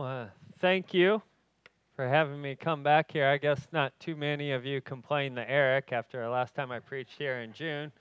Well, 0.00 0.30
thank 0.60 0.94
you 0.94 1.20
for 1.94 2.08
having 2.08 2.40
me 2.40 2.54
come 2.54 2.82
back 2.82 3.12
here. 3.12 3.26
I 3.26 3.36
guess 3.36 3.68
not 3.70 3.92
too 4.00 4.16
many 4.16 4.52
of 4.52 4.64
you 4.64 4.80
complained 4.80 5.36
to 5.36 5.46
Eric 5.46 5.92
after 5.92 6.22
the 6.22 6.30
last 6.30 6.54
time 6.54 6.72
I 6.72 6.78
preached 6.78 7.18
here 7.18 7.40
in 7.40 7.52
June. 7.52 7.92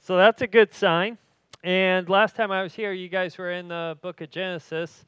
So 0.00 0.16
that's 0.16 0.42
a 0.42 0.48
good 0.48 0.74
sign. 0.74 1.16
And 1.62 2.08
last 2.08 2.34
time 2.34 2.50
I 2.50 2.64
was 2.64 2.74
here, 2.74 2.92
you 2.92 3.08
guys 3.08 3.38
were 3.38 3.52
in 3.52 3.68
the 3.68 3.96
book 4.02 4.22
of 4.22 4.30
Genesis. 4.32 5.04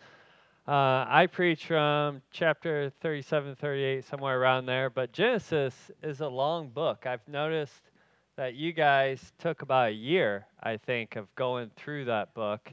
Uh, 0.69 1.07
I 1.09 1.27
preach 1.27 1.67
from 1.67 2.23
chapter 2.31 2.93
37, 3.01 3.57
38, 3.57 4.05
somewhere 4.05 4.41
around 4.41 4.67
there. 4.67 4.91
But 4.91 5.11
Genesis 5.11 5.91
is 6.05 6.21
a 6.21 6.29
long 6.29 6.69
book. 6.69 7.05
I've 7.05 7.27
noticed 7.27 7.91
that 8.37 8.55
you 8.55 8.73
guys 8.73 9.33
took 9.41 9.63
about 9.63 9.89
a 9.89 9.93
year, 9.93 10.47
I 10.63 10.77
think, 10.77 11.17
of 11.17 11.35
going 11.35 11.73
through 11.75 12.05
that 12.05 12.33
book, 12.33 12.73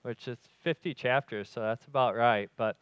which 0.00 0.28
is 0.28 0.38
50 0.64 0.94
chapters, 0.94 1.50
so 1.50 1.60
that's 1.60 1.86
about 1.86 2.16
right. 2.16 2.48
But 2.56 2.78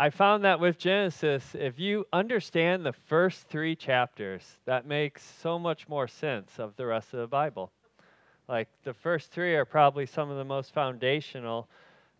I 0.00 0.10
found 0.10 0.44
that 0.44 0.60
with 0.60 0.78
Genesis, 0.78 1.56
if 1.58 1.80
you 1.80 2.06
understand 2.12 2.86
the 2.86 2.92
first 2.92 3.48
three 3.48 3.74
chapters, 3.74 4.44
that 4.64 4.86
makes 4.86 5.24
so 5.42 5.58
much 5.58 5.88
more 5.88 6.06
sense 6.06 6.60
of 6.60 6.76
the 6.76 6.86
rest 6.86 7.12
of 7.14 7.18
the 7.18 7.26
Bible. 7.26 7.72
Like 8.48 8.68
the 8.84 8.94
first 8.94 9.32
three 9.32 9.56
are 9.56 9.64
probably 9.64 10.06
some 10.06 10.30
of 10.30 10.36
the 10.36 10.44
most 10.44 10.72
foundational 10.72 11.68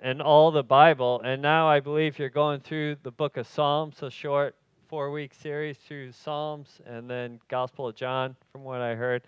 in 0.03 0.21
all 0.21 0.51
the 0.51 0.65
Bible. 0.65 1.21
And 1.25 1.41
now 1.41 1.69
I 1.69 1.79
believe 1.79 2.19
you're 2.19 2.31
going 2.31 2.59
through 2.59 2.97
the 3.05 3.13
book 3.13 3.37
of 3.37 3.47
Psalms, 3.47 4.03
a 4.03 4.11
short 4.11 4.57
four 4.89 5.13
week 5.13 5.33
series 5.33 5.77
through 5.77 6.11
Psalms 6.11 6.81
and 6.85 7.09
then 7.09 7.39
Gospel 7.47 7.87
of 7.87 7.95
John, 7.95 8.35
from 8.51 8.65
what 8.65 8.81
I 8.81 8.97
heard. 8.97 9.23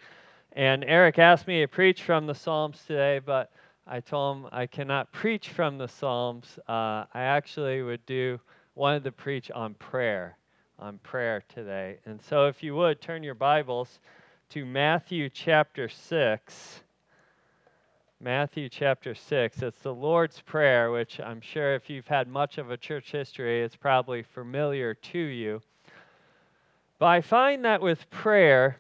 And 0.55 0.83
Eric 0.89 1.20
asked 1.20 1.47
me 1.47 1.61
to 1.61 1.69
preach 1.69 2.03
from 2.03 2.27
the 2.27 2.34
Psalms 2.34 2.83
today, 2.84 3.20
but 3.25 3.53
I 3.93 3.99
told 3.99 4.37
him 4.37 4.49
I 4.53 4.69
cannot 4.69 5.11
preach 5.11 5.49
from 5.49 5.77
the 5.77 5.89
Psalms. 5.89 6.61
Uh, 6.69 7.07
I 7.12 7.23
actually 7.23 7.83
would 7.83 8.07
do 8.07 8.39
wanted 8.77 9.03
to 9.03 9.11
preach 9.11 9.51
on 9.51 9.75
prayer, 9.75 10.39
on 10.79 10.98
prayer 10.98 11.43
today. 11.53 11.98
And 12.06 12.23
so, 12.23 12.47
if 12.47 12.62
you 12.62 12.77
would 12.77 13.01
turn 13.01 13.25
your 13.25 13.34
Bibles 13.34 13.98
to 14.51 14.64
Matthew 14.64 15.29
chapter 15.29 15.89
six. 15.89 16.84
Matthew 18.23 18.69
chapter 18.69 19.14
6. 19.14 19.62
It's 19.62 19.81
the 19.81 19.95
Lord's 19.95 20.42
Prayer, 20.42 20.91
which 20.91 21.19
I'm 21.20 21.41
sure 21.41 21.75
if 21.75 21.89
you've 21.89 22.07
had 22.07 22.29
much 22.29 22.59
of 22.59 22.70
a 22.70 22.77
church 22.77 23.12
history, 23.12 23.62
it's 23.62 23.77
probably 23.77 24.23
familiar 24.23 24.92
to 24.92 25.19
you. 25.19 25.62
But 26.98 27.07
I 27.07 27.23
find 27.23 27.64
that 27.64 27.81
with 27.81 28.11
prayer, 28.11 28.77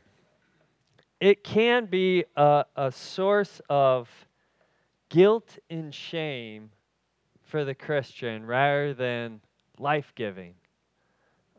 it 1.20 1.42
can 1.42 1.86
be 1.86 2.26
a, 2.36 2.66
a 2.76 2.92
source 2.92 3.62
of 3.70 4.10
guilt 5.10 5.58
and 5.68 5.94
shame 5.94 6.70
for 7.42 7.64
the 7.64 7.74
Christian 7.74 8.46
rather 8.46 8.94
than 8.94 9.40
life 9.78 10.12
giving. 10.14 10.54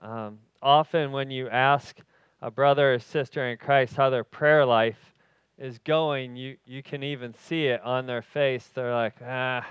Um, 0.02 0.40
often, 0.62 1.12
when 1.12 1.30
you 1.30 1.48
ask 1.50 1.98
a 2.42 2.50
brother 2.50 2.96
or 2.96 3.00
sister 3.00 3.50
in 3.50 3.58
Christ 3.58 3.96
how 3.96 4.10
their 4.10 4.24
prayer 4.24 4.66
life 4.66 5.14
is 5.60 5.78
going, 5.80 6.36
you, 6.36 6.58
you 6.66 6.82
can 6.82 7.04
even 7.04 7.36
see 7.36 7.68
it 7.68 7.82
on 7.82 8.08
their 8.08 8.24
face. 8.24 8.68
They're 8.74 8.96
like, 8.96 9.16
ah, 9.24 9.68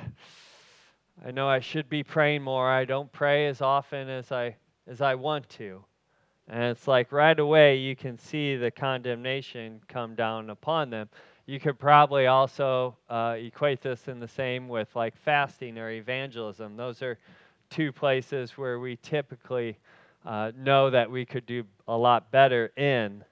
I 1.27 1.33
know 1.33 1.49
I 1.49 1.61
should 1.61 1.89
be 1.89 2.05
praying 2.05 2.43
more. 2.43 2.71
I 2.71 2.85
don't 2.85 3.11
pray 3.11 3.49
as 3.49 3.61
often 3.61 4.09
as 4.09 4.31
I, 4.31 4.57
as 4.87 5.01
I 5.01 5.17
want 5.17 5.49
to. 5.51 5.85
And 6.49 6.65
it's 6.65 6.87
like 6.87 7.13
right 7.13 7.39
away 7.39 7.77
you 7.77 7.97
can 7.97 8.19
see 8.19 8.57
the 8.57 8.71
condemnation 8.71 9.81
come 9.89 10.15
down 10.15 10.51
upon 10.51 10.91
them. 10.91 11.09
You 11.51 11.59
could 11.59 11.81
probably 11.81 12.29
also 12.29 12.97
uh, 13.09 13.35
equate 13.37 13.81
this 13.81 14.07
in 14.07 14.21
the 14.21 14.29
same 14.29 14.69
with 14.69 14.87
like 14.95 15.17
fasting 15.17 15.79
or 15.79 15.91
evangelism. 15.91 16.77
Those 16.77 17.03
are 17.03 17.19
two 17.71 17.91
places 17.91 18.53
where 18.53 18.79
we 18.79 19.01
typically 19.03 19.77
uh, 20.25 20.53
know 20.57 20.91
that 20.91 21.11
we 21.11 21.25
could 21.25 21.47
do 21.47 21.65
a 21.89 21.97
lot 21.97 22.31
better 22.31 22.67
in. 22.77 23.25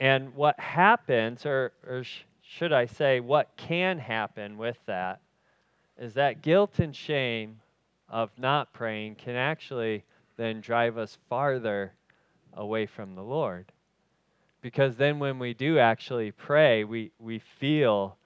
And 0.00 0.34
what 0.34 0.58
happens, 0.58 1.44
or, 1.44 1.72
or 1.86 2.04
sh- 2.04 2.22
should 2.40 2.72
I 2.72 2.86
say, 2.86 3.20
what 3.20 3.50
can 3.58 3.98
happen 3.98 4.56
with 4.56 4.78
that, 4.86 5.20
is 5.98 6.14
that 6.14 6.40
guilt 6.40 6.78
and 6.78 6.96
shame 6.96 7.60
of 8.08 8.30
not 8.38 8.72
praying 8.72 9.16
can 9.16 9.36
actually 9.36 10.04
then 10.38 10.62
drive 10.62 10.96
us 10.96 11.18
farther 11.28 11.92
away 12.54 12.86
from 12.86 13.14
the 13.14 13.22
Lord. 13.22 13.66
Because 14.62 14.96
then 14.96 15.18
when 15.18 15.38
we 15.38 15.54
do 15.54 15.78
actually 15.78 16.30
pray, 16.30 16.84
we, 16.84 17.10
we 17.18 17.40
feel 17.40 18.16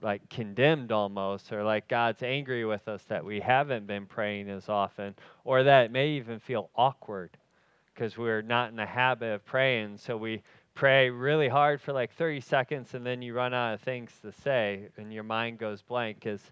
like 0.00 0.28
condemned 0.30 0.92
almost, 0.92 1.52
or 1.52 1.64
like 1.64 1.88
God's 1.88 2.22
angry 2.22 2.64
with 2.64 2.86
us 2.86 3.02
that 3.08 3.24
we 3.24 3.40
haven't 3.40 3.86
been 3.86 4.06
praying 4.06 4.48
as 4.48 4.68
often, 4.68 5.14
or 5.44 5.64
that 5.64 5.86
it 5.86 5.90
may 5.90 6.10
even 6.10 6.38
feel 6.38 6.70
awkward 6.76 7.36
because 7.92 8.16
we're 8.16 8.42
not 8.42 8.70
in 8.70 8.76
the 8.76 8.86
habit 8.86 9.32
of 9.32 9.44
praying. 9.44 9.96
So 9.98 10.16
we 10.16 10.42
pray 10.74 11.08
really 11.08 11.48
hard 11.48 11.80
for 11.80 11.92
like 11.92 12.12
30 12.12 12.40
seconds 12.42 12.92
and 12.92 13.04
then 13.04 13.22
you 13.22 13.32
run 13.32 13.54
out 13.54 13.72
of 13.74 13.80
things 13.80 14.12
to 14.20 14.30
say 14.30 14.88
and 14.98 15.12
your 15.12 15.24
mind 15.24 15.58
goes 15.58 15.80
blank. 15.80 16.26
Is 16.26 16.42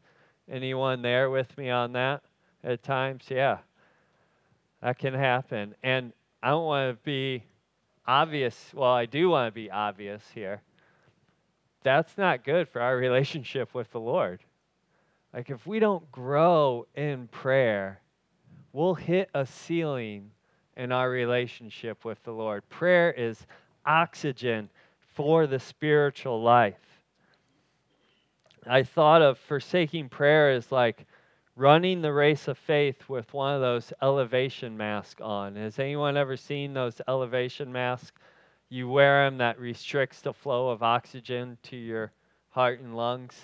anyone 0.51 1.03
there 1.03 1.29
with 1.29 1.57
me 1.59 1.69
on 1.69 1.93
that 1.93 2.23
at 2.65 2.83
times? 2.83 3.27
Yeah, 3.29 3.59
that 4.83 4.99
can 4.99 5.13
happen. 5.13 5.75
And 5.83 6.13
I 6.43 6.51
don't 6.51 6.65
want 6.65 6.97
to 6.97 7.05
be 7.05 7.45
obvious. 8.07 8.71
Well, 8.75 8.93
I 8.93 9.07
do 9.07 9.31
want 9.31 9.49
to 9.49 9.53
be 9.53 9.71
obvious 9.71 10.23
here. 10.35 10.61
That's 11.83 12.17
not 12.17 12.45
good 12.45 12.69
for 12.69 12.81
our 12.81 12.97
relationship 13.09 13.75
with 13.75 13.91
the 13.93 14.01
Lord. 14.01 14.41
Like, 15.33 15.51
if 15.51 15.67
we 15.67 15.81
don't 15.81 16.11
grow 16.13 16.87
in 16.95 17.27
prayer, 17.29 18.01
we'll 18.73 18.95
hit 18.95 19.29
a 19.35 19.45
ceiling 19.45 20.31
in 20.77 20.93
our 20.93 21.11
relationship 21.11 22.05
with 22.05 22.23
the 22.25 22.33
Lord. 22.33 22.69
Prayer 22.69 23.13
is 23.13 23.47
oxygen 23.85 24.69
for 25.15 25.47
the 25.47 25.59
spiritual 25.59 26.43
life. 26.43 26.75
I 28.67 28.83
thought 28.83 29.23
of 29.23 29.39
forsaking 29.39 30.09
prayer 30.09 30.51
as 30.51 30.73
like 30.73 31.07
running 31.57 32.03
the 32.03 32.13
race 32.13 32.49
of 32.49 32.59
faith 32.59 33.09
with 33.09 33.33
one 33.33 33.55
of 33.55 33.61
those 33.61 33.93
elevation 34.03 34.77
masks 34.77 35.21
on. 35.21 35.57
Has 35.57 35.79
anyone 35.79 36.17
ever 36.17 36.37
seen 36.37 36.75
those 36.75 37.01
elevation 37.07 37.73
masks? 37.73 38.19
You 38.69 38.89
wear 38.89 39.25
them 39.25 39.39
that 39.39 39.61
restricts 39.61 40.21
the 40.21 40.33
flow 40.33 40.71
of 40.71 40.83
oxygen 40.83 41.59
to 41.65 41.77
your 41.77 42.13
heart 42.51 42.81
and 42.81 42.97
lungs. 42.97 43.35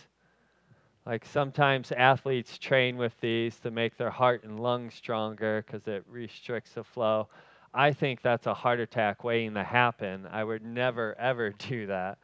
Like 1.06 1.24
sometimes 1.24 1.92
athletes 1.92 2.58
train 2.58 2.96
with 2.96 3.18
these 3.20 3.58
to 3.60 3.70
make 3.70 3.96
their 3.96 4.10
heart 4.10 4.44
and 4.44 4.58
lungs 4.58 4.94
stronger 4.94 5.64
because 5.64 5.86
it 5.86 6.04
restricts 6.08 6.72
the 6.72 6.84
flow. 6.84 7.28
I 7.72 7.92
think 7.92 8.22
that's 8.22 8.46
a 8.46 8.54
heart 8.54 8.80
attack 8.80 9.22
waiting 9.22 9.54
to 9.54 9.62
happen. 9.62 10.26
I 10.30 10.42
would 10.42 10.64
never, 10.64 11.16
ever 11.18 11.50
do 11.58 11.86
that. 11.86 12.18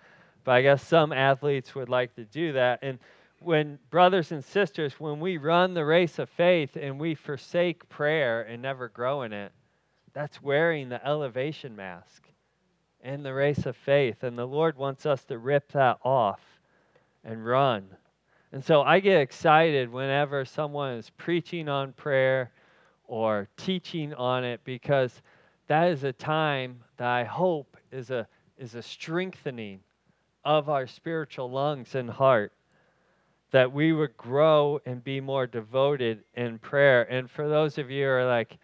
But 0.44 0.52
I 0.52 0.62
guess 0.62 0.86
some 0.86 1.12
athletes 1.12 1.74
would 1.74 1.88
like 1.88 2.14
to 2.16 2.24
do 2.24 2.52
that. 2.52 2.80
And 2.82 2.98
when 3.40 3.78
brothers 3.90 4.32
and 4.32 4.44
sisters, 4.44 4.94
when 4.98 5.20
we 5.20 5.36
run 5.36 5.74
the 5.74 5.84
race 5.84 6.18
of 6.18 6.28
faith 6.30 6.76
and 6.76 6.98
we 6.98 7.14
forsake 7.14 7.88
prayer 7.88 8.42
and 8.42 8.62
never 8.62 8.88
grow 8.88 9.22
in 9.22 9.32
it, 9.32 9.52
that's 10.12 10.42
wearing 10.42 10.88
the 10.88 11.06
elevation 11.06 11.76
mask 11.76 12.26
in 13.02 13.22
the 13.22 13.34
race 13.34 13.66
of 13.66 13.76
faith. 13.76 14.22
And 14.22 14.38
the 14.38 14.46
Lord 14.46 14.76
wants 14.76 15.06
us 15.06 15.24
to 15.24 15.38
rip 15.38 15.70
that 15.72 15.98
off 16.02 16.40
and 17.24 17.44
run. 17.44 17.86
And 18.52 18.64
so 18.64 18.82
I 18.82 19.00
get 19.00 19.20
excited 19.20 19.90
whenever 19.90 20.44
someone 20.44 20.94
is 20.94 21.10
preaching 21.10 21.68
on 21.68 21.92
prayer 21.92 22.50
or 23.06 23.48
teaching 23.56 24.14
on 24.14 24.44
it 24.44 24.60
because 24.64 25.20
that 25.68 25.90
is 25.90 26.04
a 26.04 26.12
time 26.12 26.80
that 26.96 27.08
I 27.08 27.24
hope 27.24 27.76
is 27.92 28.10
a, 28.10 28.26
is 28.56 28.74
a 28.74 28.82
strengthening 28.82 29.80
of 30.44 30.68
our 30.68 30.86
spiritual 30.86 31.50
lungs 31.50 31.94
and 31.94 32.08
heart 32.08 32.52
that 33.50 33.72
we 33.72 33.92
would 33.92 34.16
grow 34.16 34.80
and 34.86 35.02
be 35.02 35.20
more 35.20 35.46
devoted 35.46 36.24
in 36.34 36.58
prayer. 36.58 37.02
And 37.10 37.30
for 37.30 37.48
those 37.48 37.78
of 37.78 37.90
you 37.90 38.04
who 38.04 38.10
are 38.10 38.26
like, 38.26 38.58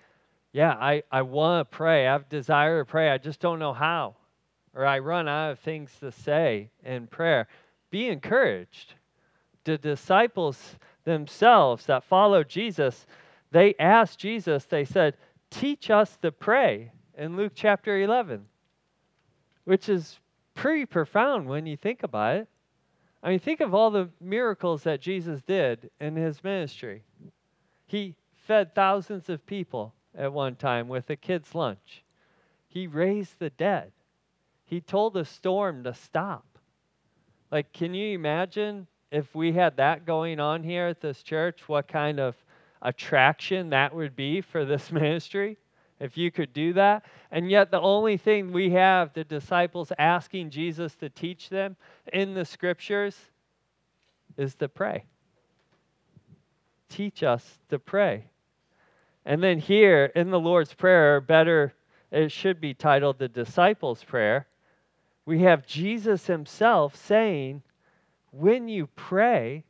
yeah, 0.52 0.72
I, 0.72 1.02
I 1.10 1.22
want 1.22 1.70
to 1.70 1.76
pray, 1.76 2.06
I 2.06 2.12
have 2.12 2.28
desire 2.28 2.80
to 2.80 2.90
pray, 2.90 3.10
I 3.10 3.18
just 3.18 3.40
don't 3.40 3.58
know 3.58 3.72
how, 3.72 4.16
or 4.74 4.84
I 4.84 4.98
run 4.98 5.28
out 5.28 5.52
of 5.52 5.60
things 5.60 5.90
to 6.00 6.12
say 6.12 6.68
in 6.84 7.06
prayer, 7.06 7.48
be 7.90 8.08
encouraged. 8.08 8.94
The 9.64 9.78
disciples 9.78 10.76
themselves 11.04 11.86
that 11.86 12.04
followed 12.04 12.48
Jesus, 12.48 13.06
they 13.50 13.74
asked 13.78 14.18
Jesus, 14.18 14.64
they 14.64 14.84
said, 14.84 15.16
Teach 15.50 15.90
us 15.90 16.16
to 16.22 16.32
pray 16.32 16.90
in 17.16 17.36
Luke 17.36 17.52
chapter 17.54 18.00
11, 18.00 18.44
which 19.64 19.88
is 19.88 20.18
pretty 20.54 20.86
profound 20.86 21.46
when 21.46 21.66
you 21.66 21.76
think 21.76 22.02
about 22.02 22.36
it. 22.36 22.48
I 23.22 23.30
mean, 23.30 23.38
think 23.38 23.60
of 23.60 23.74
all 23.74 23.90
the 23.90 24.08
miracles 24.20 24.82
that 24.82 25.00
Jesus 25.00 25.42
did 25.42 25.90
in 26.00 26.16
his 26.16 26.42
ministry. 26.42 27.02
He 27.86 28.16
fed 28.46 28.74
thousands 28.74 29.28
of 29.28 29.46
people 29.46 29.94
at 30.14 30.32
one 30.32 30.56
time 30.56 30.88
with 30.88 31.08
a 31.10 31.16
kid's 31.16 31.54
lunch, 31.54 32.02
he 32.68 32.86
raised 32.86 33.38
the 33.38 33.50
dead, 33.50 33.92
he 34.64 34.80
told 34.80 35.14
the 35.14 35.24
storm 35.24 35.84
to 35.84 35.94
stop. 35.94 36.46
Like, 37.50 37.72
can 37.72 37.92
you 37.94 38.14
imagine 38.14 38.86
if 39.10 39.34
we 39.34 39.52
had 39.52 39.76
that 39.76 40.06
going 40.06 40.40
on 40.40 40.62
here 40.62 40.86
at 40.86 41.00
this 41.00 41.22
church? 41.22 41.68
What 41.68 41.86
kind 41.86 42.18
of 42.18 42.34
attraction 42.80 43.70
that 43.70 43.94
would 43.94 44.16
be 44.16 44.40
for 44.40 44.64
this 44.64 44.90
ministry 44.92 45.58
if 46.02 46.18
you 46.18 46.32
could 46.32 46.52
do 46.52 46.72
that. 46.72 47.04
And 47.30 47.48
yet, 47.48 47.70
the 47.70 47.80
only 47.80 48.16
thing 48.16 48.52
we 48.52 48.70
have 48.70 49.12
the 49.12 49.22
disciples 49.22 49.92
asking 49.98 50.50
Jesus 50.50 50.96
to 50.96 51.08
teach 51.08 51.48
them 51.48 51.76
in 52.12 52.34
the 52.34 52.44
scriptures 52.44 53.16
is 54.36 54.56
to 54.56 54.68
pray. 54.68 55.04
Teach 56.88 57.22
us 57.22 57.60
to 57.68 57.78
pray. 57.78 58.24
And 59.24 59.40
then 59.40 59.60
here 59.60 60.06
in 60.16 60.30
the 60.30 60.40
Lord's 60.40 60.74
Prayer, 60.74 61.20
better, 61.20 61.72
it 62.10 62.32
should 62.32 62.60
be 62.60 62.74
titled 62.74 63.18
the 63.18 63.28
Disciples' 63.28 64.02
Prayer, 64.02 64.48
we 65.24 65.42
have 65.42 65.64
Jesus 65.64 66.26
himself 66.26 66.96
saying, 66.96 67.62
When 68.32 68.66
you 68.66 68.88
pray, 68.88 69.62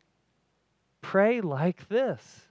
pray 1.03 1.43
like 1.43 1.87
this. 1.91 2.49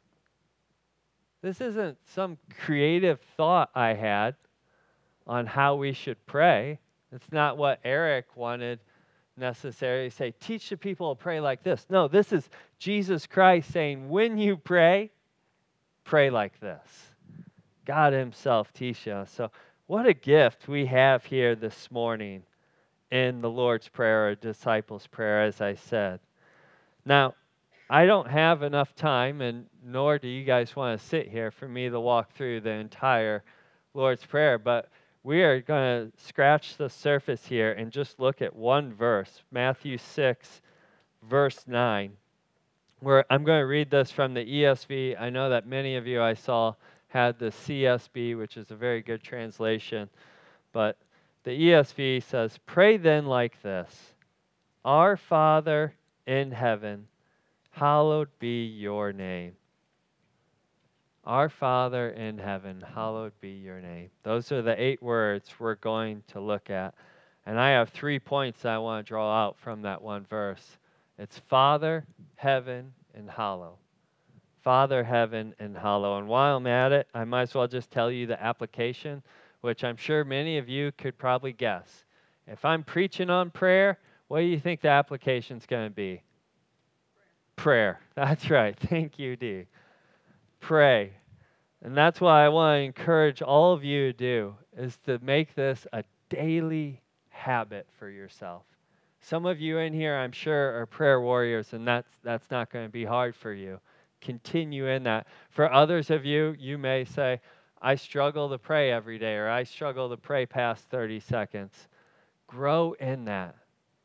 This 1.41 1.61
isn't 1.61 1.97
some 2.13 2.37
creative 2.59 3.19
thought 3.35 3.69
I 3.73 3.93
had 3.93 4.35
on 5.25 5.45
how 5.45 5.75
we 5.75 5.93
should 5.93 6.23
pray. 6.25 6.79
It's 7.11 7.31
not 7.31 7.57
what 7.57 7.79
Eric 7.83 8.35
wanted 8.35 8.79
necessarily 9.37 10.09
say, 10.09 10.31
teach 10.39 10.69
the 10.69 10.77
people 10.77 11.15
to 11.15 11.21
pray 11.21 11.39
like 11.39 11.63
this. 11.63 11.85
No, 11.89 12.07
this 12.07 12.31
is 12.31 12.49
Jesus 12.79 13.25
Christ 13.25 13.71
saying, 13.71 14.09
when 14.09 14.37
you 14.37 14.57
pray, 14.57 15.11
pray 16.03 16.29
like 16.29 16.59
this. 16.59 16.87
God 17.85 18.13
Himself 18.13 18.71
teach 18.73 19.07
us. 19.07 19.31
So, 19.31 19.51
what 19.87 20.05
a 20.05 20.13
gift 20.13 20.67
we 20.67 20.85
have 20.85 21.25
here 21.25 21.55
this 21.55 21.89
morning 21.91 22.43
in 23.11 23.41
the 23.41 23.49
Lord's 23.49 23.89
Prayer 23.89 24.29
or 24.29 24.35
disciples' 24.35 25.07
prayer, 25.07 25.43
as 25.43 25.59
I 25.59 25.75
said. 25.75 26.19
Now, 27.05 27.33
I 27.93 28.05
don't 28.05 28.29
have 28.29 28.63
enough 28.63 28.95
time, 28.95 29.41
and 29.41 29.65
nor 29.83 30.17
do 30.17 30.29
you 30.29 30.45
guys 30.45 30.77
want 30.77 30.97
to 30.97 31.05
sit 31.05 31.27
here 31.27 31.51
for 31.51 31.67
me 31.67 31.89
to 31.89 31.99
walk 31.99 32.31
through 32.31 32.61
the 32.61 32.69
entire 32.69 33.43
Lord's 33.93 34.25
Prayer, 34.25 34.57
but 34.57 34.87
we 35.23 35.43
are 35.43 35.59
going 35.59 36.09
to 36.09 36.23
scratch 36.25 36.77
the 36.77 36.89
surface 36.89 37.45
here 37.45 37.73
and 37.73 37.91
just 37.91 38.17
look 38.17 38.41
at 38.41 38.55
one 38.55 38.93
verse, 38.93 39.41
Matthew 39.51 39.97
6, 39.97 40.61
verse 41.23 41.65
9. 41.67 42.13
Where 43.01 43.25
I'm 43.29 43.43
going 43.43 43.59
to 43.59 43.67
read 43.67 43.89
this 43.89 44.09
from 44.09 44.33
the 44.33 44.45
ESV. 44.45 45.19
I 45.19 45.29
know 45.29 45.49
that 45.49 45.67
many 45.67 45.97
of 45.97 46.07
you 46.07 46.21
I 46.21 46.35
saw 46.35 46.75
had 47.09 47.37
the 47.39 47.47
CSB, 47.51 48.37
which 48.37 48.55
is 48.55 48.71
a 48.71 48.75
very 48.75 49.01
good 49.01 49.21
translation, 49.21 50.09
but 50.71 50.97
the 51.43 51.51
ESV 51.51 52.23
says, 52.23 52.57
Pray 52.65 52.95
then 52.95 53.25
like 53.25 53.61
this 53.61 54.13
Our 54.85 55.17
Father 55.17 55.93
in 56.25 56.53
heaven 56.53 57.09
hallowed 57.81 58.29
be 58.37 58.63
your 58.63 59.11
name. 59.11 59.53
Our 61.23 61.49
Father 61.49 62.11
in 62.11 62.37
heaven, 62.37 62.83
hallowed 62.93 63.31
be 63.41 63.49
your 63.49 63.81
name. 63.81 64.11
Those 64.21 64.51
are 64.51 64.61
the 64.61 64.79
eight 64.79 65.01
words 65.01 65.49
we're 65.57 65.73
going 65.73 66.21
to 66.27 66.39
look 66.39 66.69
at. 66.69 66.93
And 67.47 67.59
I 67.59 67.71
have 67.71 67.89
three 67.89 68.19
points 68.19 68.65
I 68.65 68.77
want 68.77 69.03
to 69.03 69.09
draw 69.09 69.45
out 69.45 69.57
from 69.57 69.81
that 69.81 69.99
one 69.99 70.27
verse 70.29 70.77
it's 71.17 71.39
Father, 71.49 72.05
heaven, 72.35 72.93
and 73.15 73.27
hollow. 73.27 73.79
Father, 74.63 75.03
heaven, 75.03 75.55
and 75.57 75.75
hollow. 75.75 76.19
And 76.19 76.27
while 76.27 76.57
I'm 76.57 76.67
at 76.67 76.91
it, 76.91 77.07
I 77.15 77.23
might 77.23 77.41
as 77.41 77.55
well 77.55 77.67
just 77.67 77.89
tell 77.89 78.11
you 78.11 78.27
the 78.27 78.41
application, 78.43 79.23
which 79.61 79.83
I'm 79.83 79.97
sure 79.97 80.23
many 80.23 80.59
of 80.59 80.69
you 80.69 80.91
could 80.99 81.17
probably 81.17 81.53
guess. 81.53 82.05
If 82.45 82.63
I'm 82.63 82.83
preaching 82.83 83.31
on 83.31 83.49
prayer, 83.49 83.97
what 84.27 84.41
do 84.41 84.45
you 84.45 84.59
think 84.59 84.81
the 84.81 84.89
application's 84.89 85.65
going 85.65 85.89
to 85.89 85.95
be? 85.95 86.21
Prayer. 87.55 87.99
That's 88.15 88.49
right. 88.49 88.77
Thank 88.77 89.19
you, 89.19 89.35
D. 89.35 89.65
Pray. 90.59 91.13
And 91.83 91.97
that's 91.97 92.21
why 92.21 92.45
I 92.45 92.49
want 92.49 92.77
to 92.77 92.83
encourage 92.83 93.41
all 93.41 93.73
of 93.73 93.83
you 93.83 94.11
to 94.11 94.13
do 94.13 94.55
is 94.77 94.97
to 95.05 95.17
make 95.23 95.55
this 95.55 95.87
a 95.91 96.03
daily 96.29 97.01
habit 97.29 97.87
for 97.97 98.07
yourself. 98.07 98.63
Some 99.19 99.45
of 99.45 99.59
you 99.59 99.79
in 99.79 99.91
here, 99.93 100.15
I'm 100.15 100.31
sure, 100.31 100.79
are 100.79 100.85
prayer 100.85 101.21
warriors, 101.21 101.73
and 101.73 101.87
that's 101.87 102.09
that's 102.23 102.49
not 102.51 102.71
going 102.71 102.85
to 102.85 102.91
be 102.91 103.05
hard 103.05 103.35
for 103.35 103.53
you. 103.53 103.79
Continue 104.19 104.87
in 104.87 105.03
that. 105.03 105.25
For 105.49 105.71
others 105.71 106.11
of 106.11 106.23
you, 106.25 106.55
you 106.59 106.77
may 106.77 107.05
say, 107.05 107.39
I 107.81 107.95
struggle 107.95 108.49
to 108.49 108.59
pray 108.59 108.91
every 108.91 109.17
day, 109.17 109.35
or 109.35 109.49
I 109.49 109.63
struggle 109.63 110.09
to 110.09 110.17
pray 110.17 110.45
past 110.45 110.83
30 110.89 111.19
seconds. 111.19 111.87
Grow 112.45 112.93
in 112.99 113.25
that. 113.25 113.55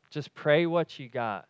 Just 0.09 0.33
pray 0.33 0.65
what 0.65 0.97
you 0.97 1.09
got 1.09 1.47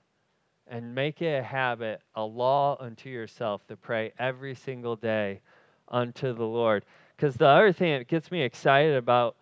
and 0.70 0.94
make 0.94 1.22
it 1.22 1.40
a 1.40 1.44
habit, 1.44 2.02
a 2.16 2.24
law 2.24 2.78
unto 2.80 3.10
yourself 3.10 3.66
to 3.68 3.76
pray 3.76 4.12
every 4.20 4.56
single 4.56 4.96
day 4.96 5.42
unto 5.88 6.34
the 6.34 6.46
Lord. 6.46 6.86
Because 7.16 7.36
the 7.36 7.48
other 7.48 7.72
thing 7.72 7.98
that 7.98 8.08
gets 8.08 8.32
me 8.32 8.42
excited 8.42 8.96
about 8.96 9.36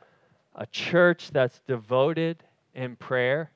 a 0.55 0.65
church 0.67 1.31
that's 1.31 1.59
devoted 1.67 2.43
in 2.73 2.95
prayer 2.95 3.51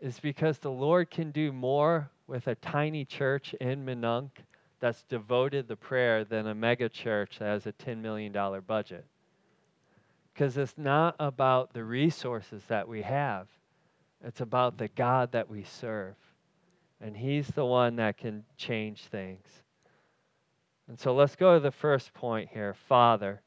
is 0.00 0.18
because 0.20 0.58
the 0.58 0.70
Lord 0.70 1.10
can 1.10 1.30
do 1.30 1.52
more 1.52 2.10
with 2.26 2.46
a 2.46 2.54
tiny 2.56 3.04
church 3.04 3.54
in 3.60 3.84
Minonk 3.84 4.30
that's 4.80 5.02
devoted 5.04 5.68
to 5.68 5.76
prayer 5.76 6.24
than 6.24 6.46
a 6.46 6.54
mega 6.54 6.88
church 6.88 7.38
that 7.38 7.46
has 7.46 7.66
a 7.66 7.72
$10 7.72 7.98
million 8.00 8.32
budget. 8.66 9.04
Because 10.32 10.56
it's 10.56 10.74
not 10.76 11.16
about 11.20 11.72
the 11.72 11.84
resources 11.84 12.62
that 12.68 12.88
we 12.88 13.02
have, 13.02 13.46
it's 14.22 14.40
about 14.40 14.78
the 14.78 14.88
God 14.88 15.32
that 15.32 15.48
we 15.48 15.64
serve. 15.64 16.14
And 17.00 17.16
He's 17.16 17.48
the 17.48 17.64
one 17.64 17.96
that 17.96 18.18
can 18.18 18.44
change 18.56 19.02
things. 19.02 19.46
And 20.88 20.98
so 20.98 21.14
let's 21.14 21.36
go 21.36 21.54
to 21.54 21.60
the 21.60 21.70
first 21.70 22.12
point 22.14 22.50
here 22.52 22.74
Father. 22.88 23.40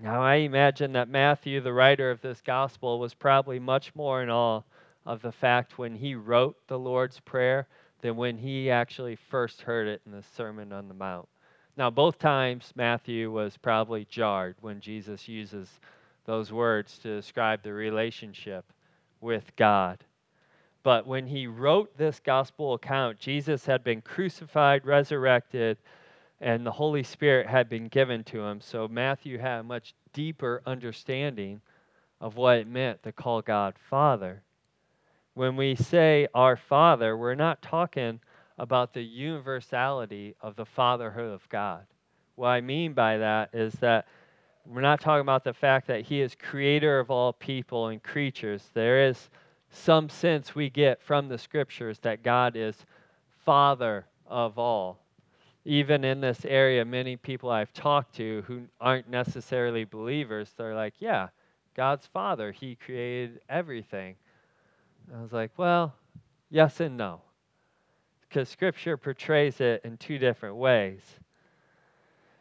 Now, 0.00 0.22
I 0.22 0.36
imagine 0.36 0.92
that 0.92 1.08
Matthew, 1.08 1.60
the 1.60 1.72
writer 1.72 2.10
of 2.10 2.20
this 2.20 2.42
gospel, 2.42 2.98
was 2.98 3.14
probably 3.14 3.58
much 3.58 3.94
more 3.94 4.22
in 4.22 4.28
awe 4.28 4.62
of 5.06 5.22
the 5.22 5.32
fact 5.32 5.78
when 5.78 5.94
he 5.94 6.14
wrote 6.14 6.56
the 6.66 6.78
Lord's 6.78 7.20
Prayer 7.20 7.66
than 8.02 8.16
when 8.16 8.36
he 8.36 8.70
actually 8.70 9.16
first 9.16 9.62
heard 9.62 9.88
it 9.88 10.02
in 10.04 10.12
the 10.12 10.22
Sermon 10.36 10.72
on 10.72 10.88
the 10.88 10.94
Mount. 10.94 11.28
Now, 11.78 11.90
both 11.90 12.18
times 12.18 12.72
Matthew 12.74 13.30
was 13.30 13.56
probably 13.56 14.06
jarred 14.06 14.56
when 14.60 14.80
Jesus 14.80 15.28
uses 15.28 15.68
those 16.26 16.52
words 16.52 16.98
to 16.98 17.16
describe 17.16 17.62
the 17.62 17.72
relationship 17.72 18.64
with 19.20 19.54
God. 19.56 20.04
But 20.86 21.04
when 21.04 21.26
he 21.26 21.48
wrote 21.48 21.98
this 21.98 22.20
gospel 22.20 22.74
account, 22.74 23.18
Jesus 23.18 23.66
had 23.66 23.82
been 23.82 24.00
crucified, 24.00 24.86
resurrected, 24.86 25.78
and 26.40 26.64
the 26.64 26.70
Holy 26.70 27.02
Spirit 27.02 27.48
had 27.48 27.68
been 27.68 27.88
given 27.88 28.22
to 28.22 28.44
him. 28.44 28.60
So 28.60 28.86
Matthew 28.86 29.36
had 29.36 29.58
a 29.58 29.62
much 29.64 29.96
deeper 30.12 30.62
understanding 30.64 31.60
of 32.20 32.36
what 32.36 32.58
it 32.58 32.68
meant 32.68 33.02
to 33.02 33.10
call 33.10 33.42
God 33.42 33.74
Father. 33.90 34.44
When 35.34 35.56
we 35.56 35.74
say 35.74 36.28
our 36.32 36.56
Father, 36.56 37.16
we're 37.16 37.34
not 37.34 37.62
talking 37.62 38.20
about 38.56 38.94
the 38.94 39.02
universality 39.02 40.36
of 40.40 40.54
the 40.54 40.66
fatherhood 40.66 41.32
of 41.32 41.48
God. 41.48 41.84
What 42.36 42.50
I 42.50 42.60
mean 42.60 42.92
by 42.92 43.18
that 43.18 43.50
is 43.52 43.72
that 43.80 44.06
we're 44.64 44.82
not 44.82 45.00
talking 45.00 45.22
about 45.22 45.42
the 45.42 45.52
fact 45.52 45.88
that 45.88 46.02
He 46.02 46.20
is 46.20 46.36
creator 46.36 47.00
of 47.00 47.10
all 47.10 47.32
people 47.32 47.88
and 47.88 48.00
creatures. 48.00 48.70
There 48.72 49.04
is 49.08 49.30
some 49.76 50.08
sense 50.08 50.54
we 50.54 50.70
get 50.70 51.02
from 51.02 51.28
the 51.28 51.38
scriptures 51.38 51.98
that 52.00 52.22
God 52.22 52.56
is 52.56 52.76
Father 53.44 54.06
of 54.26 54.58
all. 54.58 54.98
Even 55.64 56.04
in 56.04 56.20
this 56.20 56.44
area, 56.44 56.84
many 56.84 57.16
people 57.16 57.50
I've 57.50 57.72
talked 57.72 58.14
to 58.16 58.42
who 58.46 58.62
aren't 58.80 59.08
necessarily 59.08 59.84
believers, 59.84 60.52
they're 60.56 60.74
like, 60.74 60.94
yeah, 60.98 61.28
God's 61.74 62.06
Father. 62.06 62.52
He 62.52 62.76
created 62.76 63.40
everything. 63.48 64.16
I 65.14 65.20
was 65.20 65.32
like, 65.32 65.50
well, 65.56 65.94
yes 66.50 66.80
and 66.80 66.96
no. 66.96 67.20
Because 68.28 68.48
Scripture 68.48 68.96
portrays 68.96 69.60
it 69.60 69.82
in 69.84 69.96
two 69.96 70.18
different 70.18 70.56
ways. 70.56 71.02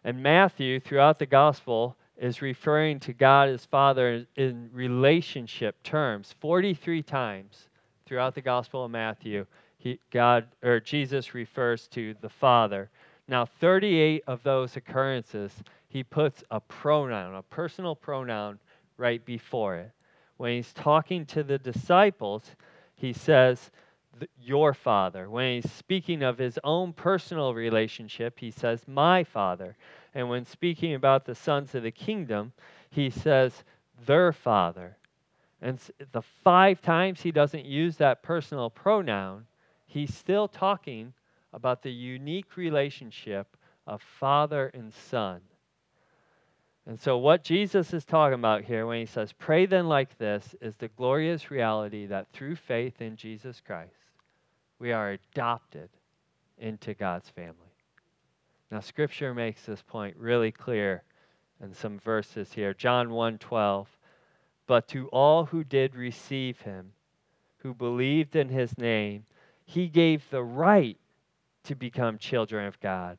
And 0.04 0.22
Matthew, 0.22 0.80
throughout 0.80 1.20
the 1.20 1.26
Gospel, 1.26 1.96
is 2.18 2.42
referring 2.42 3.00
to 3.02 3.14
God 3.14 3.50
as 3.50 3.66
Father 3.66 4.26
in 4.36 4.70
relationship 4.72 5.82
terms 5.84 6.34
43 6.40 7.04
times 7.04 7.70
throughout 8.06 8.36
the 8.36 8.42
Gospel 8.42 8.86
of 8.86 8.92
Matthew. 8.92 9.46
He, 9.78 10.00
God 10.12 10.48
or 10.64 10.80
Jesus 10.80 11.34
refers 11.34 11.88
to 11.90 12.16
the 12.22 12.30
Father. 12.30 12.90
Now, 13.28 13.46
38 13.46 14.24
of 14.28 14.44
those 14.44 14.76
occurrences, 14.76 15.52
he 15.88 16.04
puts 16.04 16.44
a 16.52 16.60
pronoun, 16.60 17.36
a 17.36 17.42
personal 17.42 17.96
pronoun, 17.96 18.60
right 18.98 19.24
before 19.26 19.76
it. 19.76 19.92
When 20.38 20.54
he's 20.54 20.74
talking 20.74 21.26
to 21.28 21.44
the 21.44 21.58
disciples, 21.58 22.44
he 22.96 23.14
says, 23.14 23.72
Your 24.40 24.74
Father. 24.74 25.30
When 25.30 25.62
he's 25.62 25.72
speaking 25.72 26.24
of 26.24 26.38
his 26.38 26.58
own 26.64 26.94
personal 26.94 27.54
relationship, 27.54 28.40
he 28.40 28.52
says, 28.52 28.88
My 28.88 29.24
Father. 29.24 29.76
And 30.14 30.30
when 30.30 30.46
speaking 30.46 30.96
about 30.96 31.26
the 31.26 31.36
sons 31.36 31.76
of 31.76 31.84
the 31.84 31.92
kingdom, 31.92 32.54
he 32.90 33.10
says, 33.10 33.64
their 34.06 34.32
father. 34.32 34.98
And 35.62 35.80
the 36.12 36.22
five 36.44 36.82
times 36.82 37.22
he 37.22 37.32
doesn't 37.32 37.66
use 37.66 37.98
that 37.98 38.24
personal 38.24 38.70
pronoun, 38.70 39.46
he's 39.86 40.14
still 40.14 40.48
talking 40.48 41.14
about 41.54 41.82
the 41.82 41.92
unique 41.92 42.58
relationship 42.58 43.56
of 43.88 44.02
father 44.02 44.72
and 44.74 44.94
son. 44.94 45.42
And 46.88 47.00
so, 47.00 47.18
what 47.18 47.44
Jesus 47.44 47.94
is 47.94 48.06
talking 48.06 48.36
about 48.36 48.64
here 48.64 48.86
when 48.86 49.00
he 49.00 49.08
says, 49.08 49.34
Pray 49.34 49.66
then 49.66 49.88
like 49.88 50.18
this, 50.20 50.56
is 50.62 50.76
the 50.76 50.90
glorious 50.90 51.50
reality 51.50 52.06
that 52.06 52.28
through 52.32 52.58
faith 52.58 53.02
in 53.02 53.16
Jesus 53.16 53.60
Christ, 53.66 54.05
we 54.80 54.92
are 54.92 55.12
adopted 55.12 55.90
into 56.58 56.94
God's 56.94 57.30
family. 57.30 57.54
Now, 58.72 58.80
Scripture 58.80 59.34
makes 59.34 59.64
this 59.64 59.82
point 59.82 60.16
really 60.18 60.52
clear 60.52 61.04
in 61.62 61.74
some 61.74 62.00
verses 62.00 62.52
here. 62.52 62.74
John 62.74 63.12
1 63.12 63.38
12. 63.38 63.88
But 64.68 64.88
to 64.90 65.08
all 65.10 65.46
who 65.46 65.64
did 65.64 65.96
receive 65.96 66.60
him, 66.62 66.92
who 67.58 67.74
believed 67.74 68.36
in 68.36 68.50
his 68.50 68.78
name, 68.78 69.26
he 69.66 69.88
gave 69.88 70.28
the 70.30 70.44
right 70.44 70.98
to 71.64 71.76
become 71.76 72.18
children 72.18 72.68
of 72.68 72.80
God, 72.80 73.18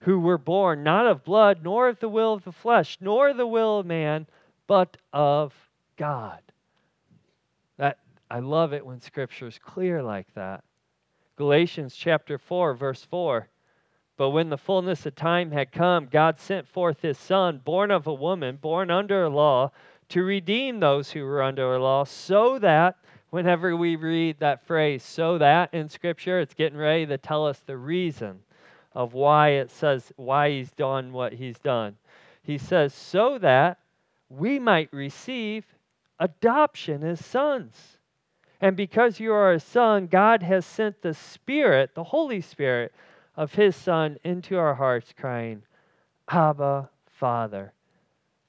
who 0.00 0.20
were 0.20 0.38
born 0.38 0.82
not 0.82 1.06
of 1.06 1.24
blood, 1.24 1.60
nor 1.62 1.88
of 1.88 1.98
the 1.98 2.08
will 2.08 2.32
of 2.32 2.44
the 2.44 2.52
flesh, 2.52 2.98
nor 3.00 3.32
the 3.32 3.46
will 3.46 3.80
of 3.80 3.86
man, 3.86 4.26
but 4.66 4.96
of 5.12 5.52
God. 5.96 6.40
That 7.76 7.98
I 8.30 8.40
love 8.40 8.72
it 8.72 8.84
when 8.84 9.00
scripture 9.00 9.46
is 9.46 9.58
clear 9.58 10.02
like 10.02 10.32
that. 10.34 10.64
Galatians 11.36 11.94
chapter 11.94 12.38
4 12.38 12.74
verse 12.74 13.04
4 13.04 13.48
but 14.16 14.30
when 14.30 14.48
the 14.48 14.56
fullness 14.56 15.04
of 15.04 15.14
time 15.14 15.50
had 15.50 15.72
come, 15.72 16.06
God 16.06 16.40
sent 16.40 16.66
forth 16.66 17.02
his 17.02 17.18
Son, 17.18 17.60
born 17.62 17.90
of 17.90 18.06
a 18.06 18.14
woman, 18.14 18.56
born 18.56 18.90
under 18.90 19.24
a 19.24 19.28
law, 19.28 19.72
to 20.08 20.22
redeem 20.22 20.80
those 20.80 21.10
who 21.10 21.24
were 21.24 21.42
under 21.42 21.74
a 21.74 21.82
law, 21.82 22.04
so 22.04 22.58
that 22.60 22.96
whenever 23.30 23.76
we 23.76 23.96
read 23.96 24.38
that 24.38 24.66
phrase, 24.66 25.02
so 25.02 25.36
that 25.38 25.74
in 25.74 25.88
Scripture, 25.90 26.40
it's 26.40 26.54
getting 26.54 26.78
ready 26.78 27.04
to 27.06 27.18
tell 27.18 27.46
us 27.46 27.58
the 27.60 27.76
reason 27.76 28.40
of 28.94 29.12
why 29.12 29.50
it 29.50 29.70
says, 29.70 30.10
why 30.16 30.50
he's 30.50 30.70
done 30.70 31.12
what 31.12 31.34
he's 31.34 31.58
done. 31.58 31.96
He 32.42 32.56
says, 32.56 32.94
so 32.94 33.36
that 33.38 33.78
we 34.30 34.58
might 34.58 34.90
receive 34.92 35.66
adoption 36.18 37.04
as 37.04 37.22
sons. 37.22 37.95
And 38.60 38.76
because 38.76 39.20
you 39.20 39.32
are 39.32 39.52
a 39.52 39.60
son, 39.60 40.06
God 40.06 40.42
has 40.42 40.64
sent 40.64 41.02
the 41.02 41.14
Spirit, 41.14 41.94
the 41.94 42.04
Holy 42.04 42.40
Spirit, 42.40 42.92
of 43.36 43.52
his 43.54 43.76
Son 43.76 44.18
into 44.24 44.56
our 44.56 44.74
hearts, 44.74 45.12
crying, 45.18 45.62
Abba, 46.28 46.88
Father. 47.06 47.72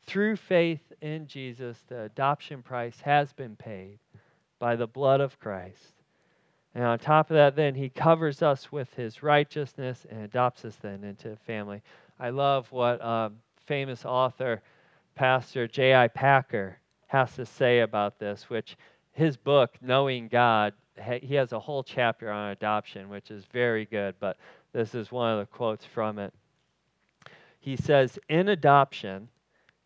Through 0.05 0.37
faith 0.37 0.93
in 1.01 1.27
Jesus, 1.27 1.83
the 1.89 2.03
adoption 2.03 2.61
price 2.61 3.01
has 3.01 3.33
been 3.33 3.57
paid 3.57 3.99
by 4.59 4.75
the 4.77 4.87
blood 4.87 5.19
of 5.19 5.39
Christ. 5.39 5.93
And 6.73 6.85
on 6.85 6.99
top 6.99 7.29
of 7.29 7.35
that, 7.35 7.55
then 7.55 7.75
he 7.75 7.89
covers 7.89 8.41
us 8.41 8.71
with 8.71 8.93
his 8.93 9.23
righteousness 9.23 10.05
and 10.09 10.21
adopts 10.21 10.63
us 10.63 10.77
then 10.81 11.03
into 11.03 11.31
a 11.31 11.35
family. 11.35 11.81
I 12.19 12.29
love 12.29 12.71
what 12.71 13.03
um, 13.03 13.37
famous 13.65 14.05
author, 14.05 14.61
Pastor 15.15 15.67
J.I. 15.67 16.07
Packer, 16.09 16.79
has 17.07 17.35
to 17.35 17.45
say 17.45 17.79
about 17.79 18.19
this, 18.19 18.49
which 18.49 18.77
his 19.17 19.35
book, 19.35 19.75
Knowing 19.81 20.27
God, 20.27 20.73
he 21.21 21.33
has 21.35 21.51
a 21.51 21.59
whole 21.59 21.83
chapter 21.83 22.31
on 22.31 22.51
adoption, 22.51 23.09
which 23.09 23.31
is 23.31 23.45
very 23.51 23.85
good. 23.85 24.13
But 24.19 24.37
this 24.73 24.93
is 24.93 25.11
one 25.11 25.33
of 25.33 25.39
the 25.39 25.47
quotes 25.47 25.85
from 25.85 26.19
it. 26.19 26.31
He 27.59 27.75
says, 27.75 28.19
In 28.29 28.49
adoption, 28.49 29.29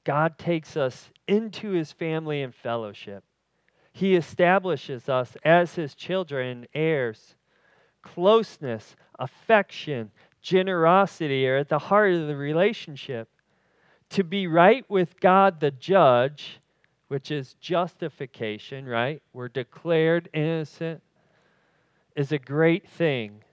God 0.04 0.38
takes 0.38 0.76
us 0.76 1.10
into 1.30 1.72
his 1.72 1.94
family 1.94 2.42
and 2.42 2.54
fellowship. 2.54 3.24
He 3.94 4.16
establishes 4.16 5.08
us 5.08 5.38
as 5.46 5.76
his 5.76 5.96
children 5.96 6.50
and 6.50 6.68
heirs. 6.74 7.36
Closeness, 8.02 8.98
affection, 9.18 10.12
generosity 10.42 11.48
are 11.48 11.58
at 11.58 11.70
the 11.70 11.80
heart 11.80 12.14
of 12.14 12.28
the 12.28 12.36
relationship. 12.36 13.30
To 14.10 14.26
be 14.26 14.48
right 14.48 14.84
with 14.90 15.22
God 15.22 15.62
the 15.62 15.72
judge, 15.72 16.61
which 17.12 17.30
is 17.30 17.56
justification, 17.60 18.86
right? 18.86 19.22
We're 19.34 19.50
declared 19.50 20.30
innocent, 20.32 21.04
is 22.16 22.32
a 22.32 22.40
great 22.40 22.88
thing 22.88 23.44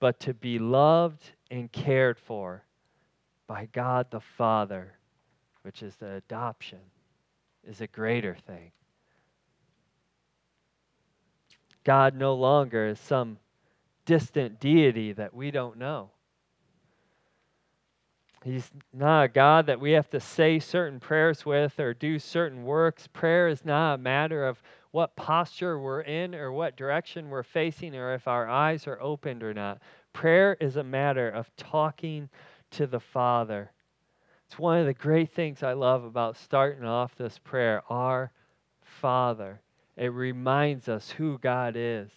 but 0.00 0.18
to 0.20 0.32
be 0.32 0.58
loved 0.58 1.22
and 1.50 1.70
cared 1.70 2.18
for 2.18 2.64
by 3.46 3.68
God 3.74 4.06
the 4.10 4.20
Father, 4.20 4.94
which 5.64 5.82
is 5.82 5.94
the 5.96 6.14
adoption, 6.14 6.78
is 7.68 7.82
a 7.82 7.86
greater 7.88 8.38
thing. 8.46 8.72
God 11.84 12.16
no 12.16 12.32
longer 12.32 12.86
is 12.86 12.98
some 12.98 13.36
distant 14.06 14.58
deity 14.60 15.12
that 15.12 15.34
we 15.34 15.50
don't 15.50 15.76
know. 15.76 16.08
He's 18.44 18.70
not 18.92 19.22
a 19.22 19.28
God 19.28 19.64
that 19.66 19.80
we 19.80 19.92
have 19.92 20.10
to 20.10 20.20
say 20.20 20.58
certain 20.58 21.00
prayers 21.00 21.46
with 21.46 21.80
or 21.80 21.94
do 21.94 22.18
certain 22.18 22.64
works. 22.64 23.06
Prayer 23.06 23.48
is 23.48 23.64
not 23.64 23.94
a 23.94 23.98
matter 23.98 24.44
of 24.46 24.62
what 24.90 25.16
posture 25.16 25.78
we're 25.78 26.02
in 26.02 26.34
or 26.34 26.52
what 26.52 26.76
direction 26.76 27.30
we're 27.30 27.42
facing 27.42 27.96
or 27.96 28.12
if 28.12 28.28
our 28.28 28.46
eyes 28.46 28.86
are 28.86 29.00
opened 29.00 29.42
or 29.42 29.54
not. 29.54 29.80
Prayer 30.12 30.58
is 30.60 30.76
a 30.76 30.84
matter 30.84 31.30
of 31.30 31.50
talking 31.56 32.28
to 32.72 32.86
the 32.86 33.00
Father. 33.00 33.72
It's 34.46 34.58
one 34.58 34.78
of 34.78 34.84
the 34.84 34.92
great 34.92 35.32
things 35.32 35.62
I 35.62 35.72
love 35.72 36.04
about 36.04 36.36
starting 36.36 36.84
off 36.84 37.16
this 37.16 37.38
prayer, 37.38 37.82
Our 37.88 38.30
Father. 38.82 39.62
It 39.96 40.12
reminds 40.12 40.86
us 40.90 41.08
who 41.08 41.38
God 41.38 41.76
is 41.78 42.10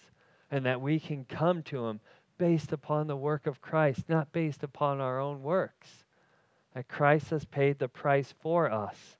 and 0.52 0.66
that 0.66 0.82
we 0.82 1.00
can 1.00 1.24
come 1.24 1.64
to 1.64 1.86
Him 1.88 2.02
based 2.38 2.74
upon 2.74 3.08
the 3.08 3.16
work 3.16 3.48
of 3.48 3.62
Christ, 3.62 4.10
not 4.10 4.34
based 4.34 4.62
upon 4.62 5.00
our 5.00 5.22
own 5.22 5.42
works. 5.42 6.04
That 6.78 6.88
Christ 6.88 7.32
has 7.32 7.44
paid 7.44 7.80
the 7.80 7.88
price 7.88 8.36
for 8.40 8.72
us. 8.72 9.18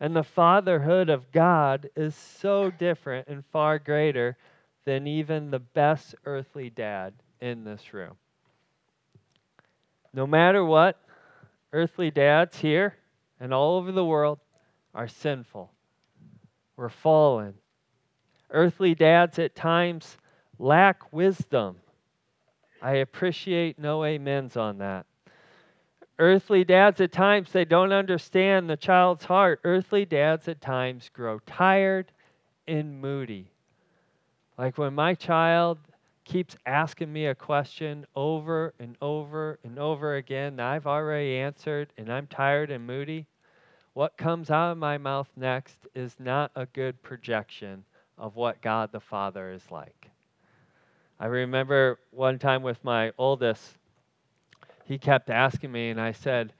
And 0.00 0.14
the 0.14 0.22
fatherhood 0.22 1.08
of 1.08 1.32
God 1.32 1.88
is 1.96 2.14
so 2.14 2.70
different 2.70 3.26
and 3.26 3.42
far 3.46 3.78
greater 3.78 4.36
than 4.84 5.06
even 5.06 5.50
the 5.50 5.60
best 5.60 6.14
earthly 6.26 6.68
dad 6.68 7.14
in 7.40 7.64
this 7.64 7.94
room. 7.94 8.18
No 10.12 10.26
matter 10.26 10.62
what, 10.62 11.00
earthly 11.72 12.10
dads 12.10 12.58
here 12.58 12.96
and 13.40 13.54
all 13.54 13.78
over 13.78 13.90
the 13.90 14.04
world 14.04 14.38
are 14.94 15.08
sinful. 15.08 15.72
We're 16.76 16.90
fallen. 16.90 17.54
Earthly 18.50 18.94
dads 18.94 19.38
at 19.38 19.54
times 19.54 20.18
lack 20.58 21.14
wisdom. 21.14 21.76
I 22.82 22.96
appreciate 22.96 23.78
no 23.78 24.04
amens 24.04 24.58
on 24.58 24.76
that. 24.78 25.06
Earthly 26.18 26.64
dads, 26.64 27.00
at 27.00 27.12
times, 27.12 27.50
they 27.50 27.64
don't 27.64 27.92
understand 27.92 28.70
the 28.70 28.76
child's 28.76 29.24
heart. 29.24 29.60
Earthly 29.64 30.04
dads, 30.04 30.46
at 30.48 30.60
times, 30.60 31.10
grow 31.12 31.40
tired 31.40 32.12
and 32.68 33.00
moody. 33.00 33.50
Like 34.56 34.78
when 34.78 34.94
my 34.94 35.14
child 35.14 35.78
keeps 36.24 36.56
asking 36.64 37.12
me 37.12 37.26
a 37.26 37.34
question 37.34 38.06
over 38.14 38.72
and 38.78 38.96
over 39.02 39.58
and 39.64 39.78
over 39.78 40.16
again 40.16 40.56
that 40.56 40.66
I've 40.66 40.86
already 40.86 41.36
answered 41.36 41.92
and 41.98 42.10
I'm 42.10 42.26
tired 42.28 42.70
and 42.70 42.86
moody, 42.86 43.26
what 43.92 44.16
comes 44.16 44.50
out 44.50 44.72
of 44.72 44.78
my 44.78 44.98
mouth 44.98 45.28
next 45.36 45.76
is 45.94 46.16
not 46.18 46.50
a 46.56 46.66
good 46.66 47.00
projection 47.02 47.84
of 48.16 48.36
what 48.36 48.62
God 48.62 48.90
the 48.92 49.00
Father 49.00 49.50
is 49.52 49.70
like. 49.70 50.10
I 51.20 51.26
remember 51.26 51.98
one 52.10 52.38
time 52.38 52.62
with 52.62 52.82
my 52.84 53.12
oldest, 53.18 53.78
he 54.84 54.98
kept 54.98 55.30
asking 55.30 55.72
me, 55.72 55.90
and 55.90 56.00
I 56.00 56.12
said, 56.12 56.52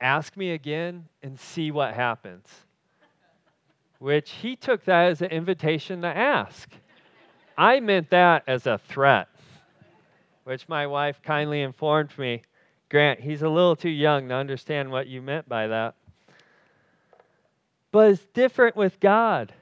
Ask 0.00 0.36
me 0.36 0.52
again 0.52 1.06
and 1.22 1.38
see 1.38 1.70
what 1.70 1.94
happens. 1.94 2.48
Which 3.98 4.30
he 4.30 4.56
took 4.56 4.84
that 4.84 5.10
as 5.10 5.22
an 5.22 5.30
invitation 5.30 6.02
to 6.02 6.08
ask. 6.08 6.70
I 7.56 7.80
meant 7.80 8.10
that 8.10 8.42
as 8.46 8.66
a 8.66 8.78
threat, 8.78 9.28
which 10.44 10.68
my 10.68 10.86
wife 10.86 11.22
kindly 11.22 11.62
informed 11.62 12.16
me. 12.18 12.42
Grant, 12.90 13.20
he's 13.20 13.42
a 13.42 13.48
little 13.48 13.74
too 13.74 13.88
young 13.88 14.28
to 14.28 14.34
understand 14.34 14.90
what 14.90 15.06
you 15.06 15.22
meant 15.22 15.48
by 15.48 15.66
that. 15.68 15.94
But 17.90 18.12
it's 18.12 18.26
different 18.26 18.76
with 18.76 19.00
God. 19.00 19.54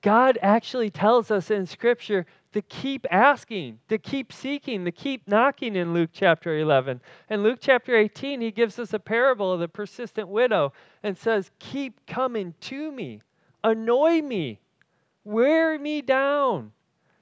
God 0.00 0.38
actually 0.40 0.88
tells 0.88 1.30
us 1.30 1.50
in 1.50 1.66
Scripture 1.66 2.24
to 2.52 2.62
keep 2.62 3.06
asking, 3.10 3.78
to 3.88 3.98
keep 3.98 4.32
seeking, 4.32 4.84
to 4.84 4.90
keep 4.90 5.26
knocking 5.28 5.76
in 5.76 5.94
Luke 5.94 6.10
chapter 6.12 6.58
11. 6.58 7.00
In 7.28 7.42
Luke 7.42 7.58
chapter 7.60 7.96
18, 7.96 8.40
he 8.40 8.50
gives 8.50 8.78
us 8.78 8.92
a 8.92 8.98
parable 8.98 9.52
of 9.52 9.60
the 9.60 9.68
persistent 9.68 10.28
widow 10.28 10.72
and 11.02 11.16
says, 11.16 11.50
Keep 11.60 12.06
coming 12.06 12.54
to 12.62 12.90
me, 12.90 13.22
annoy 13.62 14.20
me, 14.20 14.60
wear 15.24 15.78
me 15.78 16.02
down. 16.02 16.72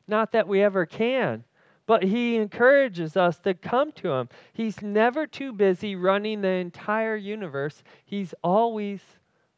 Not 0.07 0.33
that 0.33 0.49
we 0.49 0.63
ever 0.63 0.87
can, 0.87 1.45
but 1.87 2.03
he 2.03 2.37
encourages 2.37 3.17
us 3.17 3.39
to 3.41 3.53
come 3.53 3.93
to 3.93 4.11
him. 4.13 4.29
He's 4.55 4.81
never 4.81 5.27
too 5.27 5.53
busy 5.53 5.95
running 5.95 6.41
the 6.41 6.49
entire 6.49 7.17
universe, 7.17 7.83
he's 8.05 8.35
always 8.43 9.01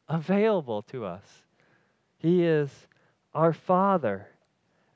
available 0.08 0.82
to 0.82 1.04
us. 1.04 1.22
He 2.18 2.42
is 2.42 2.70
our 3.32 3.52
Father. 3.52 4.26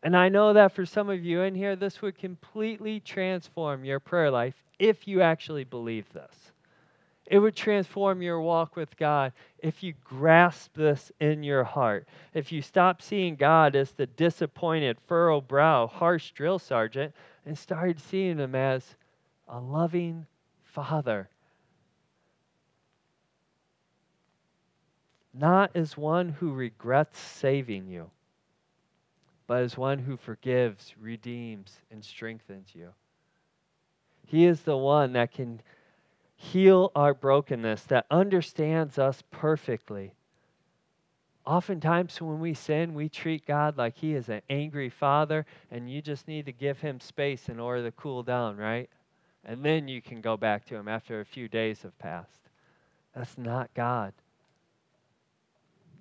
And 0.05 0.15
I 0.15 0.29
know 0.29 0.53
that 0.53 0.73
for 0.73 0.85
some 0.85 1.09
of 1.09 1.25
you 1.25 1.41
in 1.41 1.55
here, 1.55 1.77
this 1.77 2.03
would 2.03 2.19
completely 2.19 3.01
transform 3.01 3.87
your 3.87 3.99
prayer 3.99 4.31
life 4.31 4.55
if 4.79 5.09
you 5.09 5.23
actually 5.23 5.65
believe 5.65 6.13
this. 6.13 6.53
It 7.27 7.39
would 7.39 7.57
transform 7.57 8.21
your 8.21 8.43
walk 8.43 8.77
with 8.77 8.95
God 8.99 9.33
if 9.61 9.83
you 9.83 9.95
grasp 10.05 10.75
this 10.75 11.11
in 11.21 11.43
your 11.43 11.65
heart. 11.65 12.07
If 12.35 12.53
you 12.53 12.61
stop 12.61 13.01
seeing 13.01 13.35
God 13.35 13.75
as 13.75 13.93
the 13.93 14.05
disappointed, 14.05 14.99
furrow 15.07 15.41
brow, 15.41 15.87
harsh 15.87 16.33
drill 16.33 16.59
sergeant 16.59 17.15
and 17.47 17.57
started 17.57 17.99
seeing 17.99 18.37
him 18.37 18.55
as 18.55 18.97
a 19.49 19.59
loving 19.59 20.27
father. 20.65 21.31
Not 25.33 25.71
as 25.75 25.97
one 25.97 26.29
who 26.29 26.53
regrets 26.53 27.19
saving 27.19 27.89
you, 27.89 28.11
but 29.47 29.63
as 29.63 29.77
one 29.77 29.99
who 29.99 30.17
forgives, 30.17 30.95
redeems, 31.01 31.81
and 31.91 32.05
strengthens 32.05 32.75
you. 32.75 32.91
He 34.27 34.47
is 34.47 34.63
the 34.63 34.77
one 34.77 35.13
that 35.13 35.33
can 35.33 35.61
heal 36.37 36.91
our 36.95 37.15
brokenness, 37.15 37.85
that 37.85 38.07
understands 38.11 38.99
us 38.99 39.23
perfectly. 39.31 40.15
Oftentimes, 41.47 42.21
when 42.21 42.41
we 42.41 42.55
sin, 42.55 42.95
we 42.95 43.09
treat 43.09 43.47
God 43.47 43.77
like 43.77 43.97
He 43.97 44.15
is 44.15 44.29
an 44.29 44.41
angry 44.49 44.89
father, 44.89 45.45
and 45.71 45.91
you 45.91 46.01
just 46.01 46.27
need 46.27 46.47
to 46.47 46.53
give 46.53 46.81
Him 46.81 47.01
space 47.01 47.49
in 47.49 47.61
order 47.61 47.85
to 47.85 47.93
cool 47.93 48.23
down, 48.23 48.57
right? 48.57 48.89
And 49.45 49.63
then 49.63 49.89
you 49.89 50.01
can 50.01 50.23
go 50.23 50.37
back 50.39 50.65
to 50.67 50.75
Him 50.75 50.89
after 50.89 51.21
a 51.21 51.25
few 51.25 51.49
days 51.49 51.83
have 51.83 51.99
passed. 51.99 52.41
That's 53.15 53.37
not 53.37 53.71
God. 53.75 54.15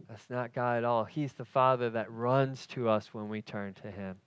That's 0.09 0.29
not 0.29 0.53
God 0.53 0.77
at 0.77 0.83
all. 0.83 1.05
He's 1.05 1.33
the 1.33 1.45
Father 1.45 1.89
that 1.91 2.11
runs 2.11 2.67
to 2.67 2.89
us 2.89 3.13
when 3.13 3.29
we 3.29 3.41
turn 3.41 3.73
to 3.75 3.91
Him. 3.91 4.17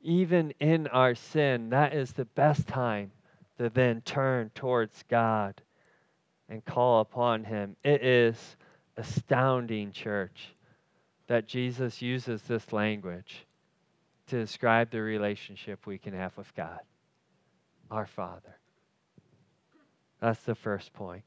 Even 0.00 0.52
in 0.60 0.86
our 0.88 1.14
sin, 1.14 1.70
that 1.70 1.92
is 1.92 2.12
the 2.12 2.24
best 2.24 2.68
time 2.68 3.10
to 3.58 3.68
then 3.68 4.00
turn 4.02 4.50
towards 4.54 5.04
God 5.08 5.60
and 6.48 6.64
call 6.64 7.00
upon 7.00 7.44
Him. 7.44 7.76
It 7.82 8.04
is 8.04 8.56
astounding, 8.96 9.92
church, 9.92 10.54
that 11.26 11.46
Jesus 11.46 12.00
uses 12.00 12.42
this 12.42 12.72
language 12.72 13.46
to 14.28 14.38
describe 14.38 14.90
the 14.90 15.02
relationship 15.02 15.86
we 15.86 15.98
can 15.98 16.14
have 16.14 16.36
with 16.36 16.54
God, 16.54 16.80
our 17.90 18.06
Father. 18.06 18.58
That's 20.20 20.42
the 20.42 20.54
first 20.54 20.92
point. 20.92 21.24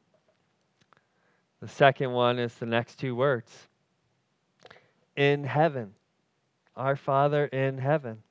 The 1.62 1.68
second 1.68 2.12
one 2.12 2.40
is 2.40 2.56
the 2.56 2.66
next 2.66 2.96
two 3.00 3.16
words 3.16 3.68
in 5.16 5.44
heaven. 5.44 5.94
Our 6.76 6.96
Father 6.96 7.46
in 7.46 7.78
heaven. 7.78 8.24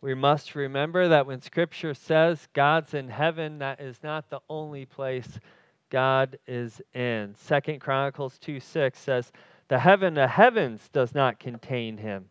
We 0.00 0.14
must 0.14 0.54
remember 0.54 1.08
that 1.08 1.26
when 1.26 1.42
Scripture 1.42 1.92
says 1.92 2.48
God's 2.54 2.94
in 2.94 3.08
heaven, 3.08 3.58
that 3.58 3.80
is 3.80 3.98
not 4.02 4.30
the 4.30 4.40
only 4.48 4.86
place 4.86 5.38
God 5.90 6.38
is 6.46 6.80
in. 6.94 7.34
Second 7.36 7.80
Chronicles 7.80 8.38
2 8.38 8.60
6 8.60 8.98
says, 8.98 9.32
The 9.66 9.78
heaven 9.78 10.16
of 10.16 10.30
heavens 10.30 10.88
does 10.92 11.14
not 11.14 11.40
contain 11.40 11.98
him. 11.98 12.26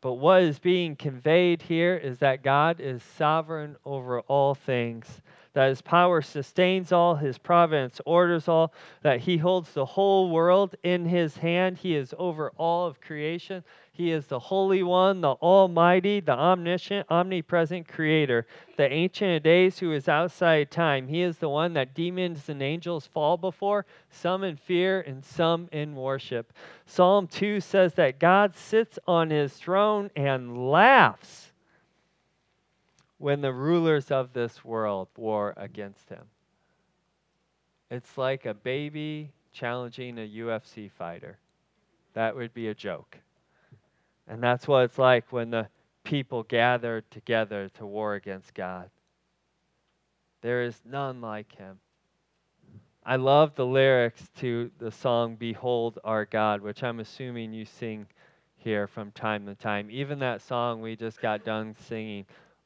But 0.00 0.14
what 0.14 0.42
is 0.42 0.58
being 0.58 0.96
conveyed 0.96 1.62
here 1.62 1.96
is 1.96 2.18
that 2.18 2.42
God 2.42 2.80
is 2.80 3.02
sovereign 3.02 3.76
over 3.84 4.20
all 4.20 4.54
things 4.54 5.20
that 5.54 5.68
his 5.68 5.80
power 5.80 6.20
sustains 6.20 6.92
all, 6.92 7.14
his 7.14 7.38
providence 7.38 8.00
orders 8.04 8.48
all, 8.48 8.72
that 9.02 9.20
he 9.20 9.36
holds 9.38 9.72
the 9.72 9.84
whole 9.84 10.30
world 10.30 10.74
in 10.82 11.06
his 11.06 11.36
hand. 11.36 11.78
He 11.78 11.94
is 11.94 12.12
over 12.18 12.50
all 12.56 12.86
of 12.86 13.00
creation. 13.00 13.64
He 13.92 14.10
is 14.10 14.26
the 14.26 14.40
Holy 14.40 14.82
One, 14.82 15.20
the 15.20 15.34
Almighty, 15.34 16.18
the 16.18 16.32
omniscient, 16.32 17.06
omnipresent 17.08 17.86
Creator, 17.86 18.46
the 18.76 18.92
Ancient 18.92 19.36
of 19.36 19.42
Days 19.44 19.78
who 19.78 19.92
is 19.92 20.08
outside 20.08 20.72
time. 20.72 21.06
He 21.06 21.22
is 21.22 21.38
the 21.38 21.48
one 21.48 21.72
that 21.74 21.94
demons 21.94 22.48
and 22.48 22.60
angels 22.60 23.06
fall 23.06 23.36
before, 23.36 23.86
some 24.10 24.42
in 24.42 24.56
fear 24.56 25.02
and 25.02 25.24
some 25.24 25.68
in 25.70 25.94
worship. 25.94 26.52
Psalm 26.86 27.28
2 27.28 27.60
says 27.60 27.94
that 27.94 28.18
God 28.18 28.56
sits 28.56 28.98
on 29.06 29.30
his 29.30 29.52
throne 29.54 30.10
and 30.16 30.70
laughs 30.70 31.52
when 33.18 33.40
the 33.40 33.52
rulers 33.52 34.10
of 34.10 34.32
this 34.32 34.64
world 34.64 35.08
war 35.16 35.54
against 35.56 36.08
him. 36.08 36.24
It's 37.90 38.18
like 38.18 38.46
a 38.46 38.54
baby 38.54 39.30
challenging 39.52 40.18
a 40.18 40.28
UFC 40.28 40.90
fighter. 40.90 41.38
That 42.14 42.34
would 42.34 42.52
be 42.54 42.68
a 42.68 42.74
joke. 42.74 43.18
And 44.26 44.42
that's 44.42 44.66
what 44.66 44.84
it's 44.84 44.98
like 44.98 45.32
when 45.32 45.50
the 45.50 45.68
people 46.02 46.42
gather 46.42 47.02
together 47.10 47.68
to 47.74 47.86
war 47.86 48.14
against 48.14 48.54
God. 48.54 48.90
There 50.42 50.62
is 50.62 50.80
none 50.84 51.20
like 51.20 51.54
him. 51.56 51.78
I 53.06 53.16
love 53.16 53.54
the 53.54 53.66
lyrics 53.66 54.22
to 54.40 54.70
the 54.78 54.90
song 54.90 55.36
Behold 55.36 55.98
Our 56.04 56.24
God, 56.24 56.62
which 56.62 56.82
I'm 56.82 57.00
assuming 57.00 57.52
you 57.52 57.66
sing 57.66 58.06
here 58.56 58.86
from 58.86 59.10
time 59.12 59.44
to 59.46 59.54
time. 59.54 59.88
Even 59.90 60.18
that 60.20 60.40
song 60.40 60.80
we 60.80 60.96
just 60.96 61.20
got 61.20 61.44
done 61.44 61.76
singing, 61.86 62.24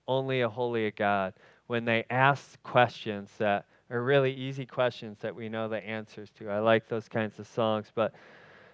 only 0.09 0.41
a 0.41 0.49
holy 0.49 0.91
God 0.91 1.35
when 1.69 1.85
they 1.85 2.05
ask 2.11 2.61
questions 2.63 3.31
that 3.39 3.67
are 3.91 4.03
really 4.03 4.33
easy 4.33 4.67
questions 4.67 5.19
that 5.21 5.35
we 5.35 5.49
know 5.49 5.69
the 5.69 5.85
answers 5.87 6.31
to. 6.39 6.51
I 6.51 6.59
like 6.59 6.89
those 6.89 7.09
kinds 7.09 7.39
of 7.39 7.47
songs, 7.47 7.93
but 7.95 8.15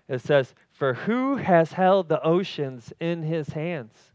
it 0.08 0.20
says, 0.20 0.54
For 0.72 0.94
who 0.94 1.36
has 1.36 1.72
held 1.72 2.08
the 2.08 2.22
oceans 2.22 2.92
in 3.00 3.22
his 3.22 3.48
hands? 3.48 4.12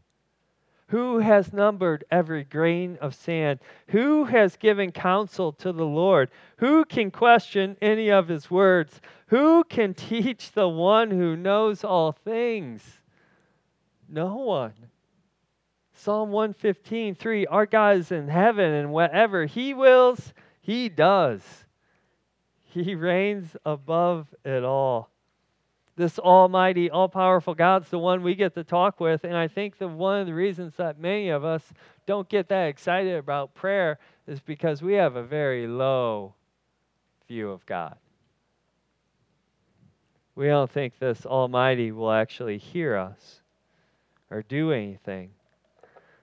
Who 0.88 1.20
has 1.20 1.52
numbered 1.52 2.04
every 2.10 2.42
grain 2.42 2.98
of 3.00 3.14
sand? 3.14 3.60
Who 3.88 4.24
has 4.24 4.56
given 4.56 4.90
counsel 4.90 5.52
to 5.52 5.72
the 5.72 5.86
Lord? 5.86 6.30
Who 6.56 6.84
can 6.84 7.12
question 7.12 7.76
any 7.80 8.10
of 8.10 8.26
his 8.26 8.50
words? 8.50 9.00
Who 9.28 9.62
can 9.62 9.94
teach 9.94 10.50
the 10.50 10.68
one 10.68 11.12
who 11.12 11.36
knows 11.36 11.84
all 11.84 12.10
things? 12.10 12.82
No 14.08 14.34
one. 14.34 14.74
Psalm 16.02 16.30
115, 16.30 17.14
3 17.14 17.46
Our 17.46 17.66
God 17.66 17.98
is 17.98 18.10
in 18.10 18.28
heaven, 18.28 18.72
and 18.72 18.90
whatever 18.90 19.44
He 19.44 19.74
wills, 19.74 20.32
He 20.62 20.88
does. 20.88 21.42
He 22.64 22.94
reigns 22.94 23.54
above 23.66 24.34
it 24.42 24.64
all. 24.64 25.10
This 25.96 26.18
almighty, 26.18 26.88
all 26.88 27.08
powerful 27.08 27.54
God's 27.54 27.90
the 27.90 27.98
one 27.98 28.22
we 28.22 28.34
get 28.34 28.54
to 28.54 28.64
talk 28.64 28.98
with. 28.98 29.24
And 29.24 29.36
I 29.36 29.48
think 29.48 29.76
that 29.76 29.88
one 29.88 30.20
of 30.20 30.26
the 30.26 30.32
reasons 30.32 30.74
that 30.76 30.98
many 30.98 31.28
of 31.28 31.44
us 31.44 31.62
don't 32.06 32.28
get 32.30 32.48
that 32.48 32.68
excited 32.68 33.16
about 33.16 33.54
prayer 33.54 33.98
is 34.26 34.40
because 34.40 34.80
we 34.80 34.94
have 34.94 35.16
a 35.16 35.22
very 35.22 35.66
low 35.66 36.34
view 37.28 37.50
of 37.50 37.66
God. 37.66 37.96
We 40.34 40.46
don't 40.46 40.70
think 40.70 40.98
this 40.98 41.26
Almighty 41.26 41.92
will 41.92 42.12
actually 42.12 42.56
hear 42.56 42.96
us 42.96 43.42
or 44.30 44.42
do 44.42 44.72
anything. 44.72 45.32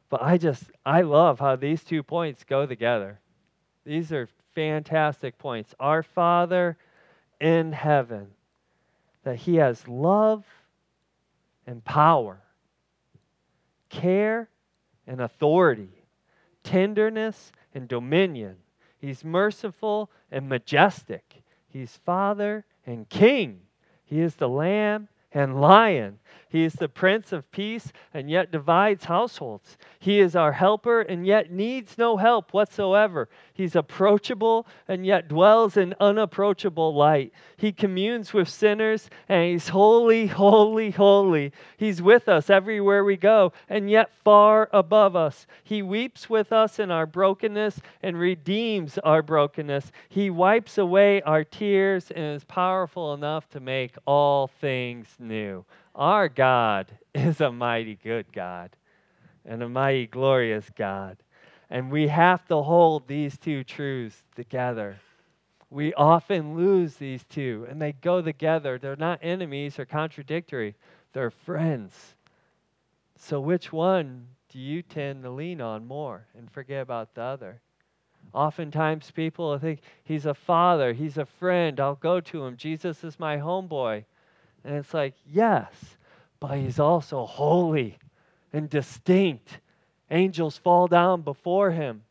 But 0.10 0.22
I 0.22 0.38
just, 0.38 0.64
I 0.86 1.02
love 1.02 1.40
how 1.40 1.56
these 1.56 1.84
two 1.84 2.04
points 2.04 2.44
go 2.44 2.66
together. 2.66 3.20
These 3.86 4.12
are 4.12 4.30
fantastic 4.56 5.38
points. 5.38 5.76
Our 5.80 6.04
Father 6.04 6.78
in 7.40 7.72
heaven, 7.74 8.28
that 9.24 9.36
He 9.36 9.56
has 9.56 9.88
love 9.88 10.46
and 11.66 11.84
power, 11.84 12.40
care 13.90 14.50
and 15.06 15.22
authority, 15.22 15.90
tenderness 16.64 17.52
and 17.74 17.88
dominion. 17.88 18.56
He's 19.00 19.24
merciful 19.24 20.10
and 20.32 20.50
majestic. 20.50 21.44
He's 21.70 21.96
Father 22.06 22.66
and 22.86 23.08
King. 23.10 23.60
He 24.06 24.22
is 24.22 24.36
the 24.36 24.50
Lamb 24.50 25.10
and 25.32 25.60
Lion. 25.62 26.20
He 26.50 26.64
is 26.64 26.74
the 26.74 26.88
Prince 26.88 27.34
of 27.34 27.50
Peace 27.52 27.92
and 28.14 28.30
yet 28.30 28.52
divides 28.52 29.06
households. 29.06 29.78
He 30.00 30.20
is 30.20 30.36
our 30.36 30.54
helper 30.54 31.02
and 31.02 31.26
yet 31.26 31.52
needs 31.52 31.98
no 31.98 32.16
help 32.18 32.54
whatsoever. 32.54 33.28
He's 33.54 33.76
approachable 33.76 34.68
and 34.88 35.06
yet 35.06 35.28
dwells 35.28 35.76
in 35.78 35.94
unapproachable 36.00 36.94
light. 36.96 37.34
He 37.58 37.72
communes 37.72 38.34
with 38.34 38.48
sinners 38.48 39.10
and 39.28 39.52
he's 39.52 39.68
holy, 39.68 40.28
holy, 40.28 40.92
holy. 40.92 41.52
He's 41.78 42.02
with 42.02 42.30
us 42.30 42.50
everywhere 42.50 43.04
we 43.04 43.18
go 43.18 43.52
and 43.68 43.90
yet 43.90 44.12
far 44.24 44.70
above 44.72 45.16
us. 45.16 45.48
He 45.64 45.82
weeps 45.82 46.30
with 46.30 46.54
us 46.54 46.80
in 46.80 46.92
our 46.92 47.06
brokenness 47.06 47.82
and 48.04 48.18
redeems 48.18 48.98
our 49.00 49.22
brokenness. 49.22 49.92
He 50.10 50.30
wipes 50.30 50.78
away 50.78 51.22
our 51.24 51.44
tears 51.44 52.12
and 52.12 52.36
is 52.36 52.44
powerful 52.46 53.14
enough 53.14 53.50
to 53.50 53.60
make 53.60 53.96
all 54.06 54.48
things 54.48 55.08
new. 55.20 55.66
Our 55.98 56.30
God 56.30 56.96
is 57.16 57.42
a 57.42 57.52
mighty 57.52 57.96
good 57.96 58.32
God 58.32 58.70
and 59.44 59.64
a 59.64 59.70
mighty 59.70 60.06
glorious 60.06 60.70
God. 60.76 61.18
And 61.70 61.92
we 61.92 62.08
have 62.08 62.46
to 62.48 62.62
hold 62.62 63.08
these 63.08 63.38
two 63.38 63.64
truths 63.64 64.24
together. 64.36 64.98
We 65.70 65.94
often 65.96 66.56
lose 66.56 66.96
these 66.96 67.26
two, 67.26 67.66
and 67.70 67.82
they 67.82 67.92
go 67.92 68.22
together. 68.22 68.78
They're 68.78 68.96
not 68.96 69.20
enemies 69.22 69.78
or 69.80 69.86
contradictory, 69.86 70.76
they're 71.12 71.32
friends. 71.32 72.16
So, 73.18 73.42
which 73.42 73.74
one 73.74 74.28
do 74.50 74.60
you 74.60 74.82
tend 74.82 75.24
to 75.24 75.30
lean 75.30 75.60
on 75.60 75.86
more 75.86 76.26
and 76.38 76.50
forget 76.50 76.84
about 76.84 77.16
the 77.16 77.22
other? 77.22 77.62
Oftentimes, 78.34 79.12
people 79.12 79.58
think 79.58 79.82
he's 80.04 80.26
a 80.26 80.34
father, 80.34 80.94
he's 80.94 81.18
a 81.18 81.26
friend, 81.26 81.80
I'll 81.82 81.96
go 81.96 82.22
to 82.22 82.46
him. 82.46 82.56
Jesus 82.56 83.04
is 83.04 83.20
my 83.20 83.38
homeboy. 83.38 84.06
And 84.68 84.76
it's 84.76 84.94
like, 84.94 85.14
yes, 85.26 85.72
but 86.42 86.58
he's 86.58 86.78
also 86.78 87.26
holy 87.26 87.98
and 88.52 88.70
distinct. 88.70 89.62
Angels 90.12 90.58
fall 90.58 90.88
down 90.88 91.22
before 91.22 91.72
him. 91.72 92.04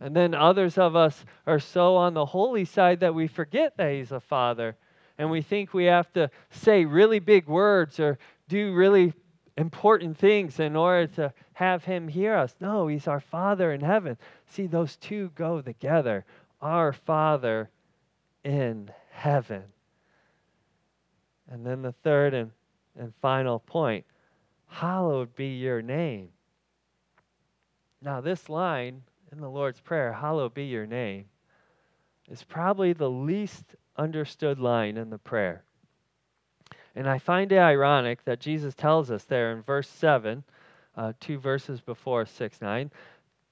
And 0.00 0.14
then 0.14 0.34
others 0.34 0.76
of 0.76 0.96
us 0.96 1.24
are 1.46 1.60
so 1.60 1.94
on 1.94 2.14
the 2.14 2.26
holy 2.26 2.64
side 2.64 2.98
that 3.00 3.14
we 3.14 3.28
forget 3.28 3.76
that 3.76 3.92
he's 3.92 4.10
a 4.10 4.18
father. 4.18 4.74
And 5.18 5.30
we 5.30 5.40
think 5.40 5.72
we 5.72 5.84
have 5.84 6.12
to 6.14 6.30
say 6.50 6.84
really 6.84 7.20
big 7.20 7.46
words 7.46 8.00
or 8.00 8.18
do 8.48 8.74
really 8.74 9.12
important 9.56 10.18
things 10.18 10.58
in 10.58 10.74
order 10.74 11.06
to 11.14 11.32
have 11.52 11.84
him 11.84 12.08
hear 12.08 12.34
us. 12.34 12.56
No, 12.60 12.88
he's 12.88 13.06
our 13.06 13.20
Father 13.20 13.72
in 13.72 13.82
heaven. 13.82 14.16
See, 14.46 14.66
those 14.66 14.96
two 14.96 15.30
go 15.36 15.60
together. 15.60 16.24
Our 16.60 16.92
Father 16.92 17.70
in 18.42 18.90
heaven. 19.10 19.62
And 21.50 21.64
then 21.64 21.82
the 21.82 21.92
third 21.92 22.34
and, 22.34 22.50
and 22.98 23.12
final 23.20 23.58
point 23.58 24.04
hallowed 24.66 25.34
be 25.34 25.56
your 25.56 25.82
name. 25.82 26.28
Now, 28.02 28.20
this 28.20 28.48
line 28.48 29.02
in 29.32 29.40
the 29.40 29.48
Lord's 29.50 29.80
Prayer, 29.80 30.12
hallowed 30.12 30.54
be 30.54 30.64
your 30.66 30.86
name, 30.86 31.24
is 32.30 32.44
probably 32.44 32.92
the 32.92 33.10
least 33.10 33.74
understood 33.96 34.60
line 34.60 34.96
in 34.96 35.10
the 35.10 35.18
prayer. 35.18 35.64
And 36.94 37.08
I 37.08 37.18
find 37.18 37.50
it 37.52 37.58
ironic 37.58 38.24
that 38.24 38.40
Jesus 38.40 38.74
tells 38.74 39.10
us 39.10 39.24
there 39.24 39.52
in 39.52 39.62
verse 39.62 39.88
7, 39.88 40.44
uh, 40.96 41.12
two 41.20 41.38
verses 41.38 41.80
before 41.80 42.26
6 42.26 42.60
9, 42.60 42.90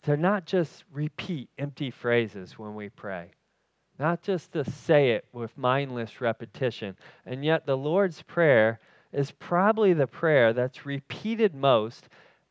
to 0.02 0.16
not 0.16 0.46
just 0.46 0.84
repeat 0.92 1.48
empty 1.58 1.90
phrases 1.90 2.58
when 2.58 2.74
we 2.74 2.88
pray, 2.88 3.30
not 3.98 4.22
just 4.22 4.52
to 4.52 4.64
say 4.70 5.10
it 5.10 5.24
with 5.32 5.56
mindless 5.56 6.20
repetition. 6.20 6.96
And 7.24 7.44
yet, 7.44 7.66
the 7.66 7.76
Lord's 7.76 8.22
Prayer 8.22 8.80
is 9.12 9.30
probably 9.30 9.92
the 9.92 10.06
prayer 10.06 10.52
that's 10.52 10.84
repeated 10.84 11.54
most. 11.54 12.08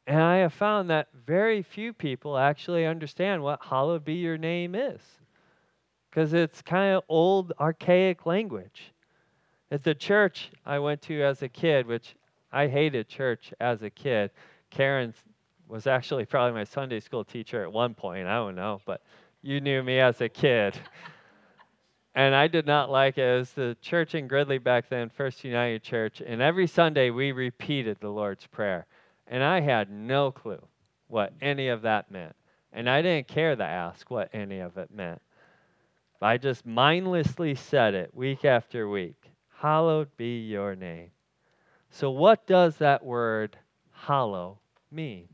And 0.08 0.22
I 0.22 0.38
have 0.38 0.54
found 0.54 0.90
that 0.90 1.08
very 1.26 1.62
few 1.62 1.94
people 1.94 2.38
actually 2.38 2.86
understand 2.86 3.44
what 3.44 3.64
hallowed 3.64 4.06
be 4.06 4.14
your 4.14 4.38
name 4.38 4.76
is 4.76 5.02
because 6.16 6.34
it's 6.34 6.62
kind 6.62 6.96
of 6.96 7.04
old, 7.10 7.52
archaic 7.60 8.26
language. 8.26 8.94
At 9.70 9.84
the 9.84 9.94
church 9.94 10.50
I 10.66 10.80
went 10.80 11.02
to 11.04 11.22
as 11.22 11.42
a 11.42 11.50
kid, 11.50 11.88
which 11.88 12.16
I 12.54 12.68
hated 12.68 13.10
church 13.10 13.54
as 13.60 13.84
a 13.84 13.90
kid, 13.90 14.32
Karen 14.70 15.14
was 15.68 15.88
actually 15.88 16.24
probably 16.26 16.54
my 16.54 16.64
Sunday 16.64 17.02
school 17.02 17.26
teacher 17.26 17.64
at 17.64 17.74
one 17.74 17.94
point. 17.94 18.28
I 18.28 18.36
don't 18.36 18.56
know, 18.56 18.80
but 18.86 19.02
you 19.42 19.60
knew 19.60 19.84
me 19.84 20.00
as 20.00 20.22
a 20.22 20.30
kid. 20.30 20.80
and 22.16 22.34
I 22.34 22.48
did 22.48 22.66
not 22.66 22.90
like 22.90 23.18
it. 23.18 23.24
It 23.24 23.38
was 23.38 23.52
the 23.52 23.78
church 23.82 24.16
in 24.16 24.28
Gridley 24.28 24.58
back 24.58 24.88
then, 24.90 25.10
First 25.10 25.44
United 25.44 25.84
Church, 25.84 26.22
and 26.26 26.42
every 26.42 26.66
Sunday 26.66 27.10
we 27.10 27.34
repeated 27.34 27.98
the 28.00 28.10
Lord's 28.10 28.48
Prayer. 28.48 28.88
And 29.28 29.44
I 29.44 29.60
had 29.60 29.92
no 29.92 30.32
clue 30.32 30.66
what 31.08 31.34
any 31.42 31.68
of 31.68 31.82
that 31.82 32.10
meant. 32.10 32.36
And 32.72 32.90
I 32.90 33.02
didn't 33.02 33.28
care 33.28 33.56
to 33.56 33.64
ask 33.64 34.10
what 34.10 34.30
any 34.34 34.60
of 34.60 34.78
it 34.78 34.92
meant. 34.92 35.22
I 36.22 36.38
just 36.38 36.66
mindlessly 36.66 37.54
said 37.54 37.94
it 37.94 38.16
week 38.16 38.46
after 38.46 38.90
week. 38.90 39.32
Hallowed 39.60 40.10
be 40.18 40.40
your 40.40 40.76
name. 40.76 41.12
So, 41.92 42.10
what 42.10 42.48
does 42.48 42.78
that 42.78 43.06
word 43.06 43.58
hallow 43.92 44.60
mean? 44.90 45.28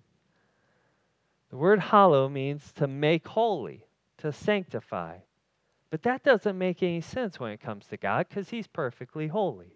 The 1.50 1.58
word 1.58 1.80
hallow 1.80 2.28
means 2.28 2.74
to 2.74 2.88
make 2.88 3.28
holy, 3.28 3.86
to 4.17 4.34
sanctify. 4.34 5.20
But 5.91 6.04
that 6.04 6.23
doesn't 6.23 6.58
make 6.58 6.82
any 6.82 7.01
sense 7.01 7.39
when 7.39 7.51
it 7.51 7.60
comes 7.60 7.86
to 7.88 7.97
God 7.97 8.27
because 8.30 8.49
He's 8.49 8.67
perfectly 8.67 9.27
holy. 9.27 9.75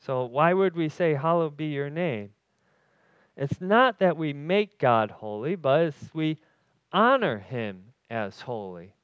So, 0.00 0.24
why 0.24 0.54
would 0.54 0.74
we 0.74 0.88
say, 0.88 1.14
Hallowed 1.14 1.56
be 1.56 1.66
your 1.66 1.90
name? 1.90 2.30
It's 3.36 3.60
not 3.60 3.98
that 4.00 4.16
we 4.16 4.32
make 4.32 4.78
God 4.78 5.10
holy, 5.10 5.54
but 5.54 5.94
we 6.14 6.38
honor 6.92 7.38
Him 7.38 7.84
as 8.10 8.40
holy. 8.40 8.94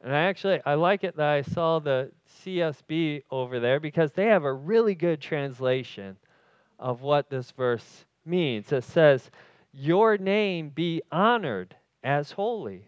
And 0.00 0.14
I 0.14 0.22
actually 0.24 0.60
I 0.66 0.74
like 0.74 1.04
it 1.04 1.16
that 1.16 1.28
I 1.28 1.42
saw 1.42 1.78
the 1.78 2.10
CSB 2.42 3.22
over 3.30 3.60
there 3.60 3.80
because 3.80 4.12
they 4.12 4.26
have 4.26 4.44
a 4.44 4.52
really 4.52 4.94
good 4.94 5.20
translation 5.20 6.16
of 6.78 7.02
what 7.02 7.30
this 7.30 7.50
verse 7.52 8.04
means. 8.24 8.72
It 8.72 8.84
says, 8.84 9.30
"Your 9.72 10.18
name 10.18 10.70
be 10.70 11.02
honored 11.10 11.76
as 12.02 12.32
holy." 12.32 12.87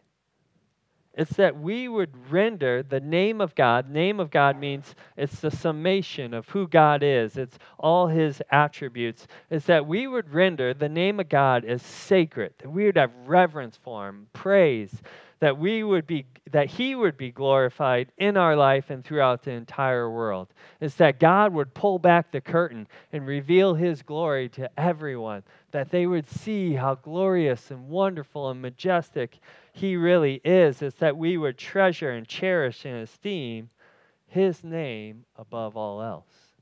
It's 1.15 1.33
that 1.35 1.59
we 1.59 1.89
would 1.89 2.31
render 2.31 2.83
the 2.83 3.01
name 3.01 3.41
of 3.41 3.55
God. 3.55 3.91
Name 3.91 4.21
of 4.21 4.31
God 4.31 4.59
means 4.59 4.95
it's 5.17 5.41
the 5.41 5.51
summation 5.51 6.33
of 6.33 6.49
who 6.49 6.69
God 6.69 7.03
is, 7.03 7.37
it's 7.37 7.59
all 7.79 8.07
his 8.07 8.41
attributes. 8.51 9.27
It's 9.51 9.67
that 9.67 9.87
we 9.87 10.07
would 10.07 10.33
render 10.33 10.73
the 10.73 10.89
name 10.89 11.19
of 11.19 11.29
God 11.29 11.65
as 11.65 11.83
sacred, 11.83 12.55
that 12.59 12.71
we 12.71 12.85
would 12.85 12.97
have 12.97 13.13
reverence 13.27 13.77
for 13.83 14.09
him, 14.09 14.29
praise, 14.33 15.03
that 15.41 15.59
we 15.59 15.83
would 15.83 16.07
be 16.07 16.27
that 16.53 16.69
he 16.69 16.95
would 16.95 17.17
be 17.17 17.31
glorified 17.31 18.13
in 18.19 18.37
our 18.37 18.57
life 18.57 18.91
and 18.91 19.05
throughout 19.05 19.43
the 19.43 19.51
entire 19.51 20.11
world 20.11 20.49
is 20.81 20.95
that 20.97 21.19
god 21.19 21.53
would 21.53 21.73
pull 21.75 21.99
back 21.99 22.31
the 22.31 22.41
curtain 22.41 22.87
and 23.13 23.27
reveal 23.27 23.75
his 23.75 24.03
glory 24.03 24.49
to 24.49 24.71
everyone 24.79 25.43
that 25.71 25.91
they 25.91 26.07
would 26.07 26.29
see 26.29 26.75
how 26.75 26.95
glorious 26.97 27.71
and 27.71 27.89
wonderful 27.89 28.51
and 28.51 28.61
majestic 28.61 29.39
he 29.73 29.97
really 29.97 30.41
is 30.45 30.83
is 30.83 30.95
that 30.95 31.17
we 31.17 31.37
would 31.37 31.59
treasure 31.59 32.11
and 32.11 32.27
cherish 32.27 32.85
and 32.85 32.97
esteem 33.03 33.71
his 34.27 34.63
name 34.63 35.25
above 35.37 35.77
all 35.77 36.03
else 36.03 36.53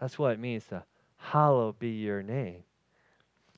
that's 0.00 0.18
what 0.18 0.32
it 0.32 0.38
means 0.38 0.64
to 0.64 0.82
hallowed 1.16 1.78
be 1.78 1.90
your 1.90 2.22
name 2.22 2.62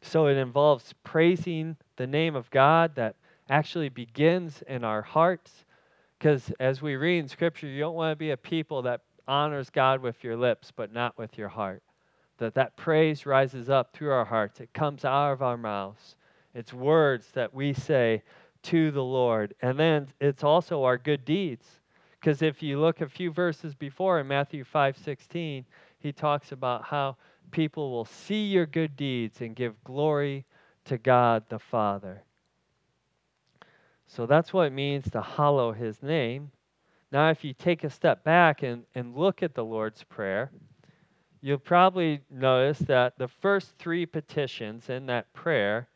so 0.03 0.27
it 0.27 0.37
involves 0.37 0.95
praising 1.05 1.77
the 1.97 2.07
name 2.07 2.37
of 2.37 2.51
god 2.51 2.95
that 2.95 3.17
actually 3.49 3.89
begins 3.89 4.63
in 4.67 4.85
our 4.85 5.03
hearts. 5.03 5.65
Because 6.19 6.53
as 6.59 6.81
we 6.83 6.97
read 6.97 7.19
in 7.19 7.29
Scripture, 7.29 7.67
you 7.67 7.81
don't 7.81 7.95
want 7.95 8.13
to 8.13 8.17
be 8.17 8.31
a 8.31 8.37
people 8.37 8.83
that 8.83 9.03
honors 9.29 9.71
God 9.71 10.01
with 10.01 10.23
your 10.25 10.37
lips, 10.37 10.73
but 10.75 10.93
not 10.93 11.19
with 11.19 11.37
your 11.37 11.49
heart. 11.49 11.83
That 12.39 12.55
that 12.55 12.77
praise 12.77 13.27
rises 13.27 13.69
up 13.69 13.93
through 13.93 14.11
our 14.11 14.25
hearts. 14.25 14.61
It 14.61 14.73
comes 14.73 15.05
out 15.05 15.33
of 15.33 15.43
our 15.43 15.57
mouths. 15.57 16.17
It's 16.55 16.73
words 16.73 17.29
that 17.33 17.53
we 17.53 17.73
say 17.73 18.23
to 18.67 18.91
the 18.91 19.03
Lord. 19.03 19.55
And 19.61 19.79
then 19.79 20.09
it's 20.21 20.45
also 20.45 20.85
our 20.85 20.99
good 20.99 21.25
deeds. 21.25 21.67
Because 22.21 22.43
if 22.43 22.63
you 22.63 22.81
look 22.81 23.01
a 23.01 23.09
few 23.09 23.31
verses 23.31 23.75
before 23.75 24.21
in 24.21 24.27
Matthew 24.27 24.65
5 24.65 24.97
16, 24.99 25.65
he 25.99 26.13
talks 26.13 26.53
about 26.53 26.85
how 26.85 27.17
people 27.51 27.91
will 27.91 28.05
see 28.05 28.47
your 28.47 28.67
good 28.67 28.97
deeds 28.97 29.41
and 29.41 29.55
give 29.55 29.83
glory 29.85 30.45
to 30.87 30.99
God 30.99 31.45
the 31.49 31.59
Father. 31.59 32.23
So 34.07 34.27
that's 34.27 34.53
what 34.53 34.67
it 34.67 34.73
means 34.73 35.11
to 35.11 35.21
hallow 35.21 35.73
his 35.73 36.03
name. 36.03 36.51
Now, 37.13 37.31
if 37.31 37.45
you 37.45 37.53
take 37.53 37.85
a 37.85 37.91
step 37.91 38.25
back 38.25 38.63
and, 38.63 38.85
and 38.95 39.17
look 39.17 39.43
at 39.43 39.55
the 39.55 39.65
Lord's 39.65 40.03
Prayer, 40.05 40.51
you'll 41.41 41.59
probably 41.59 42.21
notice 42.31 42.79
that 42.81 43.19
the 43.19 43.29
first 43.29 43.77
three 43.79 44.07
petitions 44.07 44.89
in 44.89 45.07
that 45.07 45.33
prayer 45.33 45.89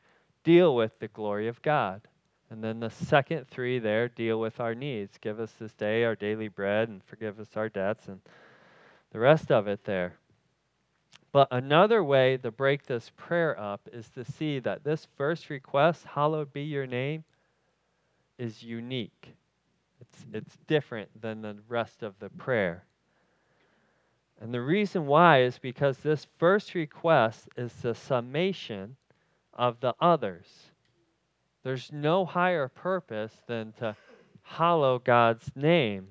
deal 0.44 0.74
with 0.74 0.98
the 0.98 1.08
glory 1.08 1.48
of 1.48 1.60
God. 1.62 2.02
And 2.50 2.62
then 2.62 2.80
the 2.80 2.90
second 2.90 3.46
three 3.48 3.78
there 3.78 4.08
deal 4.08 4.40
with 4.40 4.58
our 4.58 4.74
needs. 4.74 5.18
Give 5.18 5.38
us 5.38 5.52
this 5.52 5.72
day 5.72 6.04
our 6.04 6.16
daily 6.16 6.48
bread 6.48 6.88
and 6.88 7.02
forgive 7.04 7.38
us 7.38 7.48
our 7.56 7.68
debts 7.68 8.08
and 8.08 8.20
the 9.12 9.20
rest 9.20 9.52
of 9.52 9.68
it 9.68 9.84
there. 9.84 10.14
But 11.32 11.46
another 11.52 12.02
way 12.02 12.36
to 12.38 12.50
break 12.50 12.86
this 12.86 13.12
prayer 13.16 13.58
up 13.58 13.88
is 13.92 14.08
to 14.10 14.24
see 14.24 14.58
that 14.60 14.82
this 14.82 15.06
first 15.16 15.48
request, 15.48 16.04
hallowed 16.04 16.52
be 16.52 16.62
your 16.62 16.86
name, 16.86 17.22
is 18.36 18.64
unique. 18.64 19.34
It's, 20.00 20.26
it's 20.32 20.58
different 20.66 21.08
than 21.20 21.42
the 21.42 21.56
rest 21.68 22.02
of 22.02 22.18
the 22.18 22.30
prayer. 22.30 22.84
And 24.40 24.52
the 24.52 24.60
reason 24.60 25.06
why 25.06 25.42
is 25.42 25.58
because 25.58 25.98
this 25.98 26.26
first 26.38 26.74
request 26.74 27.48
is 27.56 27.72
the 27.74 27.94
summation 27.94 28.96
of 29.52 29.78
the 29.80 29.94
others. 30.00 30.69
There's 31.62 31.92
no 31.92 32.24
higher 32.24 32.68
purpose 32.68 33.32
than 33.46 33.72
to 33.78 33.96
hallow 34.42 34.98
God's 34.98 35.50
name. 35.54 36.08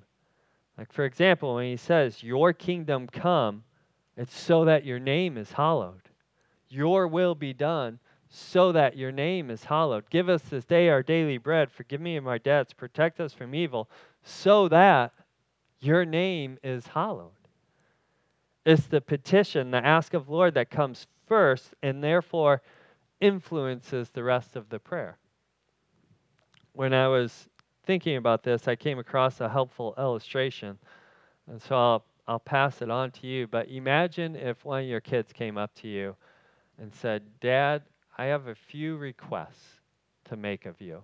Like, 0.78 0.94
for 0.94 1.06
example, 1.06 1.56
when 1.56 1.66
he 1.66 1.78
says, 1.78 2.24
Your 2.24 2.54
kingdom 2.54 3.08
come, 3.08 3.64
it's 4.16 4.38
so 4.38 4.66
that 4.66 4.86
your 4.86 5.00
name 5.00 5.38
is 5.38 5.52
hallowed. 5.52 6.02
Your 6.70 7.08
will 7.08 7.36
be 7.36 7.54
done 7.54 8.00
so 8.30 8.72
that 8.72 8.96
your 8.96 9.12
name 9.12 9.50
is 9.50 9.64
hallowed. 9.64 10.10
Give 10.10 10.30
us 10.30 10.44
this 10.44 10.66
day 10.66 10.90
our 10.90 11.02
daily 11.02 11.38
bread. 11.38 11.72
Forgive 11.72 12.00
me 12.00 12.16
of 12.16 12.24
my 12.24 12.38
debts. 12.38 12.74
Protect 12.74 13.20
us 13.20 13.34
from 13.34 13.56
evil, 13.56 13.90
so 14.24 14.68
that 14.70 15.12
your 15.80 16.06
name 16.06 16.58
is 16.64 16.86
hallowed. 16.88 17.32
It's 18.66 18.88
the 18.88 19.02
petition, 19.02 19.72
the 19.72 19.84
ask 19.84 20.14
of 20.14 20.30
Lord 20.30 20.54
that 20.54 20.70
comes 20.70 21.08
first, 21.28 21.74
and 21.82 22.04
therefore 22.04 22.62
influences 23.20 24.10
the 24.10 24.24
rest 24.24 24.56
of 24.56 24.70
the 24.70 24.80
prayer. 24.80 25.18
When 26.80 26.94
I 26.94 27.10
was 27.10 27.50
thinking 27.84 28.16
about 28.16 28.42
this, 28.42 28.70
I 28.70 28.78
came 28.78 29.00
across 29.00 29.42
a 29.42 29.50
helpful 29.50 29.94
illustration. 29.98 30.78
And 31.52 31.62
so 31.62 31.76
I'll, 31.76 32.06
I'll 32.26 32.40
pass 32.40 32.82
it 32.82 32.90
on 32.90 33.12
to 33.12 33.28
you. 33.28 33.48
But 33.48 33.68
imagine 33.68 34.38
if 34.38 34.64
one 34.64 34.84
of 34.84 34.88
your 34.88 35.02
kids 35.02 35.34
came 35.34 35.58
up 35.58 35.76
to 35.82 35.90
you 35.90 36.16
and 36.78 36.96
said, 36.96 37.24
Dad, 37.42 37.82
I 38.18 38.28
have 38.28 38.48
a 38.48 38.56
few 38.56 38.96
requests 38.96 39.82
to 40.30 40.38
make 40.38 40.66
of 40.66 40.80
you. 40.80 41.04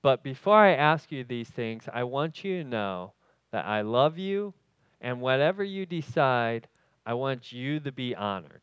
But 0.00 0.22
before 0.22 0.56
I 0.56 0.76
ask 0.76 1.12
you 1.12 1.24
these 1.24 1.50
things, 1.50 1.84
I 1.92 2.04
want 2.04 2.42
you 2.42 2.62
to 2.62 2.66
know 2.66 3.12
that 3.52 3.66
I 3.66 3.82
love 3.82 4.16
you, 4.16 4.54
and 5.02 5.20
whatever 5.20 5.62
you 5.62 5.84
decide, 5.84 6.68
I 7.04 7.12
want 7.12 7.52
you 7.52 7.80
to 7.80 7.92
be 7.92 8.16
honored. 8.16 8.62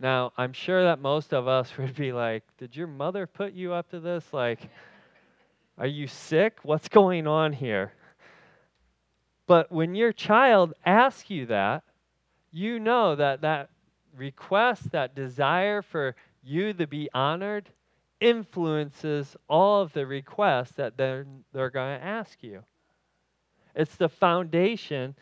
Now, 0.00 0.32
I'm 0.36 0.52
sure 0.52 0.84
that 0.84 1.00
most 1.00 1.32
of 1.32 1.46
us 1.48 1.70
would 1.78 1.94
be 1.94 2.12
like, 2.12 2.44
Did 2.58 2.76
your 2.76 2.86
mother 2.86 3.26
put 3.26 3.52
you 3.52 3.72
up 3.72 3.90
to 3.90 4.00
this? 4.00 4.24
Like, 4.32 4.68
are 5.78 5.86
you 5.86 6.06
sick? 6.06 6.58
What's 6.62 6.88
going 6.88 7.26
on 7.26 7.52
here? 7.52 7.92
But 9.46 9.70
when 9.70 9.94
your 9.94 10.12
child 10.12 10.72
asks 10.86 11.30
you 11.30 11.46
that, 11.46 11.82
you 12.52 12.78
know 12.78 13.16
that 13.16 13.42
that 13.42 13.70
request, 14.16 14.92
that 14.92 15.14
desire 15.14 15.82
for 15.82 16.14
you 16.42 16.72
to 16.72 16.86
be 16.86 17.10
honored, 17.12 17.68
influences 18.20 19.36
all 19.48 19.82
of 19.82 19.92
the 19.92 20.06
requests 20.06 20.72
that 20.72 20.96
they're, 20.96 21.26
they're 21.52 21.70
going 21.70 21.98
to 21.98 22.04
ask 22.04 22.42
you. 22.42 22.62
It's 23.74 23.96
the 23.96 24.08
foundation 24.08 25.16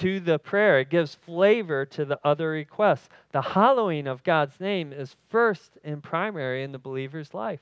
to 0.00 0.20
the 0.20 0.38
prayer, 0.38 0.80
it 0.80 0.90
gives 0.90 1.14
flavor 1.14 1.86
to 1.86 2.04
the 2.04 2.18
other 2.24 2.50
requests. 2.50 3.08
The 3.32 3.42
hallowing 3.42 4.06
of 4.06 4.22
God's 4.24 4.58
name 4.60 4.92
is 4.92 5.16
first 5.28 5.78
and 5.84 6.02
primary 6.02 6.62
in 6.62 6.72
the 6.72 6.78
believer's 6.78 7.32
life. 7.34 7.60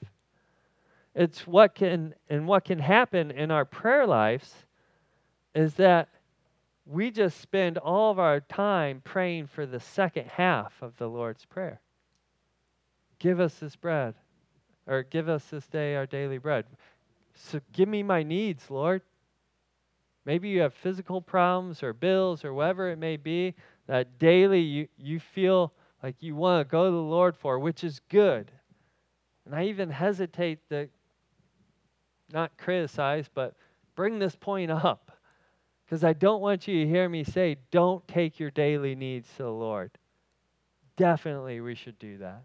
It's 1.14 1.46
what 1.46 1.74
can 1.74 2.14
and 2.28 2.46
what 2.48 2.64
can 2.64 2.78
happen 2.78 3.30
in 3.30 3.50
our 3.50 3.64
prayer 3.64 4.06
lives 4.06 4.52
is 5.54 5.74
that 5.74 6.08
we 6.86 7.10
just 7.10 7.40
spend 7.40 7.78
all 7.78 8.10
of 8.10 8.18
our 8.18 8.40
time 8.40 9.00
praying 9.04 9.46
for 9.46 9.64
the 9.64 9.80
second 9.80 10.26
half 10.26 10.72
of 10.82 10.96
the 10.98 11.08
Lord's 11.08 11.44
Prayer. 11.44 11.80
Give 13.18 13.40
us 13.40 13.54
this 13.54 13.76
bread, 13.76 14.14
or 14.86 15.02
give 15.02 15.28
us 15.28 15.44
this 15.44 15.66
day 15.68 15.94
our 15.94 16.06
daily 16.06 16.38
bread. 16.38 16.66
So 17.34 17.60
give 17.72 17.88
me 17.88 18.02
my 18.02 18.22
needs, 18.22 18.70
Lord. 18.70 19.02
Maybe 20.24 20.48
you 20.48 20.60
have 20.60 20.74
physical 20.74 21.20
problems 21.20 21.82
or 21.82 21.92
bills 21.92 22.44
or 22.44 22.54
whatever 22.54 22.90
it 22.90 22.98
may 22.98 23.16
be 23.16 23.54
that 23.86 24.18
daily 24.18 24.60
you, 24.60 24.88
you 24.96 25.20
feel 25.20 25.72
like 26.02 26.16
you 26.20 26.34
want 26.34 26.66
to 26.66 26.70
go 26.70 26.86
to 26.86 26.90
the 26.90 26.96
Lord 26.96 27.36
for, 27.36 27.58
which 27.58 27.84
is 27.84 28.00
good. 28.08 28.50
And 29.44 29.54
I 29.54 29.64
even 29.64 29.90
hesitate 29.90 30.66
to 30.70 30.88
not 32.32 32.56
criticize, 32.56 33.28
but 33.32 33.54
bring 33.94 34.18
this 34.18 34.34
point 34.34 34.70
up. 34.70 35.10
Because 35.84 36.02
I 36.02 36.14
don't 36.14 36.40
want 36.40 36.66
you 36.66 36.82
to 36.82 36.90
hear 36.90 37.08
me 37.08 37.24
say, 37.24 37.56
don't 37.70 38.06
take 38.08 38.40
your 38.40 38.50
daily 38.50 38.94
needs 38.94 39.28
to 39.36 39.42
the 39.42 39.50
Lord. 39.50 39.90
Definitely, 40.96 41.60
we 41.60 41.74
should 41.74 41.98
do 41.98 42.18
that. 42.18 42.42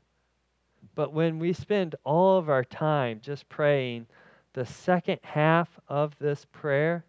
But 0.95 1.13
when 1.13 1.39
we 1.39 1.53
spend 1.53 1.95
all 2.03 2.37
of 2.37 2.49
our 2.49 2.63
time 2.63 3.21
just 3.23 3.47
praying 3.47 4.07
the 4.53 4.65
second 4.65 5.19
half 5.23 5.69
of 5.87 6.17
this 6.19 6.45
prayer, 6.51 7.05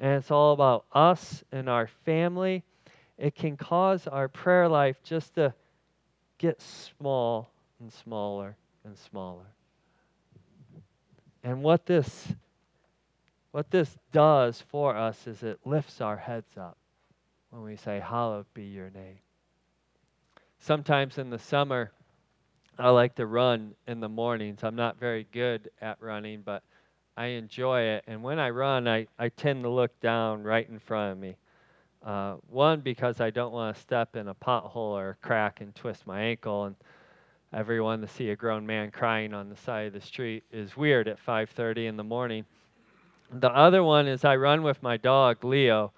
and 0.00 0.14
it's 0.14 0.30
all 0.30 0.54
about 0.54 0.86
us 0.92 1.44
and 1.52 1.68
our 1.68 1.86
family, 2.04 2.64
it 3.18 3.34
can 3.34 3.58
cause 3.58 4.06
our 4.06 4.28
prayer 4.28 4.66
life 4.66 4.96
just 5.04 5.34
to 5.34 5.52
get 6.38 6.60
small 6.60 7.50
and 7.78 7.92
smaller 7.92 8.56
and 8.84 8.96
smaller. 8.96 9.44
And 11.44 11.62
what 11.62 11.84
this 11.84 12.32
what 13.52 13.70
this 13.70 13.96
does 14.12 14.62
for 14.70 14.96
us 14.96 15.26
is 15.26 15.42
it 15.42 15.58
lifts 15.64 16.00
our 16.00 16.16
heads 16.16 16.56
up 16.56 16.78
when 17.50 17.62
we 17.62 17.76
say, 17.76 18.00
Hallowed 18.00 18.46
be 18.54 18.64
your 18.64 18.90
name. 18.90 19.18
Sometimes 20.60 21.18
in 21.18 21.30
the 21.30 21.38
summer, 21.38 21.90
I 22.78 22.90
like 22.90 23.16
to 23.16 23.26
run 23.26 23.74
in 23.86 24.00
the 24.00 24.08
mornings. 24.08 24.62
I'm 24.62 24.76
not 24.76 25.00
very 25.00 25.26
good 25.32 25.68
at 25.80 26.00
running, 26.00 26.42
but 26.42 26.62
I 27.20 27.26
enjoy 27.26 27.82
it. 27.82 28.04
And 28.06 28.22
when 28.22 28.38
I 28.38 28.48
run, 28.48 28.88
I, 28.88 29.06
I 29.18 29.28
tend 29.28 29.64
to 29.64 29.68
look 29.68 30.00
down 30.00 30.42
right 30.42 30.66
in 30.66 30.78
front 30.78 31.12
of 31.12 31.18
me. 31.18 31.36
Uh, 32.02 32.36
one, 32.48 32.80
because 32.80 33.20
I 33.20 33.28
don't 33.28 33.52
want 33.52 33.76
to 33.76 33.82
step 33.82 34.16
in 34.16 34.28
a 34.28 34.34
pothole 34.34 34.96
or 34.96 35.10
a 35.10 35.14
crack 35.16 35.60
and 35.60 35.74
twist 35.74 36.06
my 36.06 36.22
ankle. 36.22 36.64
And 36.64 36.76
everyone 37.52 38.00
to 38.00 38.08
see 38.08 38.30
a 38.30 38.36
grown 38.36 38.66
man 38.66 38.90
crying 38.90 39.34
on 39.34 39.50
the 39.50 39.56
side 39.56 39.88
of 39.88 39.92
the 39.92 40.00
street 40.00 40.44
is 40.50 40.78
weird 40.78 41.08
at 41.08 41.18
5:30 41.18 41.88
in 41.88 41.98
the 41.98 42.02
morning. 42.02 42.46
The 43.30 43.50
other 43.50 43.84
one 43.84 44.08
is 44.08 44.24
I 44.24 44.36
run 44.36 44.62
with 44.62 44.82
my 44.82 44.96
dog 44.96 45.44
Leo, 45.44 45.92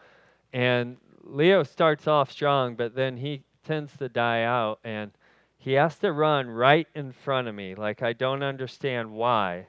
and 0.52 0.96
Leo 1.22 1.62
starts 1.62 2.08
off 2.08 2.32
strong, 2.32 2.74
but 2.74 2.96
then 2.96 3.16
he 3.16 3.44
tends 3.62 3.96
to 3.98 4.08
die 4.08 4.42
out, 4.42 4.80
and 4.82 5.12
he 5.56 5.74
has 5.74 5.96
to 6.00 6.10
run 6.10 6.50
right 6.50 6.88
in 6.96 7.12
front 7.12 7.46
of 7.46 7.54
me. 7.54 7.76
Like 7.76 8.02
I 8.02 8.12
don't 8.12 8.42
understand 8.42 9.12
why. 9.12 9.68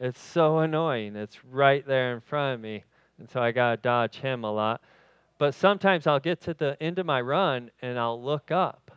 It's 0.00 0.20
so 0.20 0.58
annoying. 0.58 1.16
It's 1.16 1.44
right 1.44 1.84
there 1.84 2.14
in 2.14 2.20
front 2.20 2.54
of 2.54 2.60
me, 2.60 2.84
and 3.18 3.28
so 3.28 3.42
I 3.42 3.50
gotta 3.50 3.76
dodge 3.76 4.16
him 4.16 4.44
a 4.44 4.52
lot. 4.52 4.80
But 5.38 5.54
sometimes 5.54 6.06
I'll 6.06 6.20
get 6.20 6.40
to 6.42 6.54
the 6.54 6.80
end 6.80 6.98
of 6.98 7.06
my 7.06 7.20
run 7.20 7.70
and 7.80 7.98
I'll 7.98 8.20
look 8.20 8.50
up 8.50 8.90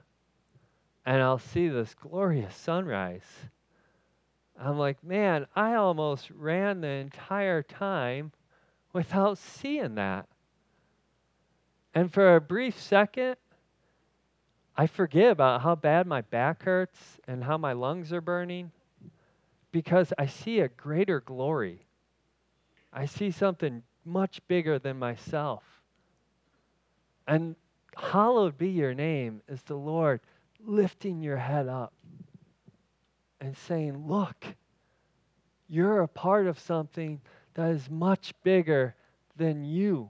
and 1.06 1.22
I'll 1.22 1.40
see 1.40 1.68
this 1.68 1.94
glorious 1.94 2.56
sunrise. 2.56 3.26
I'm 4.60 4.78
like, 4.78 5.04
man, 5.04 5.48
I 5.56 5.76
almost 5.76 6.30
ran 6.32 6.82
the 6.82 6.88
entire 6.88 7.64
time 7.64 8.32
without 8.94 9.38
seeing 9.38 9.96
that. 9.96 10.28
And 11.94 12.12
for 12.12 12.36
a 12.36 12.42
brief 12.42 12.80
second, 12.80 13.38
I 14.78 14.88
forget 14.88 15.32
about 15.32 15.62
how 15.62 15.76
bad 15.76 16.08
my 16.08 16.22
back 16.22 16.64
hurts 16.64 17.20
and 17.28 17.44
how 17.44 17.58
my 17.58 17.74
lungs 17.74 18.14
are 18.14 18.22
burning 18.22 18.72
because 19.72 20.14
I 20.18 20.26
see 20.26 20.60
a 20.60 20.68
greater 20.68 21.22
glory. 21.22 21.86
I 22.94 23.06
see 23.06 23.32
something 23.32 23.84
much 24.06 24.42
bigger 24.48 24.80
than 24.80 25.00
myself. 25.00 25.64
And 27.28 27.56
hallowed 27.96 28.58
be 28.58 28.70
your 28.70 28.94
name 28.94 29.42
is 29.48 29.62
the 29.64 29.76
Lord 29.76 30.22
lifting 30.66 31.22
your 31.22 31.38
head 31.38 31.68
up 31.68 31.94
and 33.40 33.56
saying, 33.56 34.08
Look, 34.08 34.46
you're 35.68 36.02
a 36.02 36.08
part 36.08 36.48
of 36.48 36.60
something 36.60 37.22
that 37.54 37.72
is 37.72 37.90
much 37.90 38.34
bigger 38.44 38.96
than 39.38 39.64
you. 39.64 40.10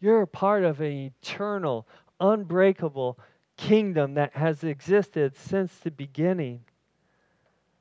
You're 0.00 0.22
a 0.22 0.26
part 0.26 0.64
of 0.64 0.80
an 0.80 1.12
eternal, 1.22 1.86
unbreakable 2.20 3.18
kingdom 3.56 4.14
that 4.14 4.34
has 4.34 4.62
existed 4.64 5.36
since 5.36 5.72
the 5.78 5.90
beginning. 5.90 6.60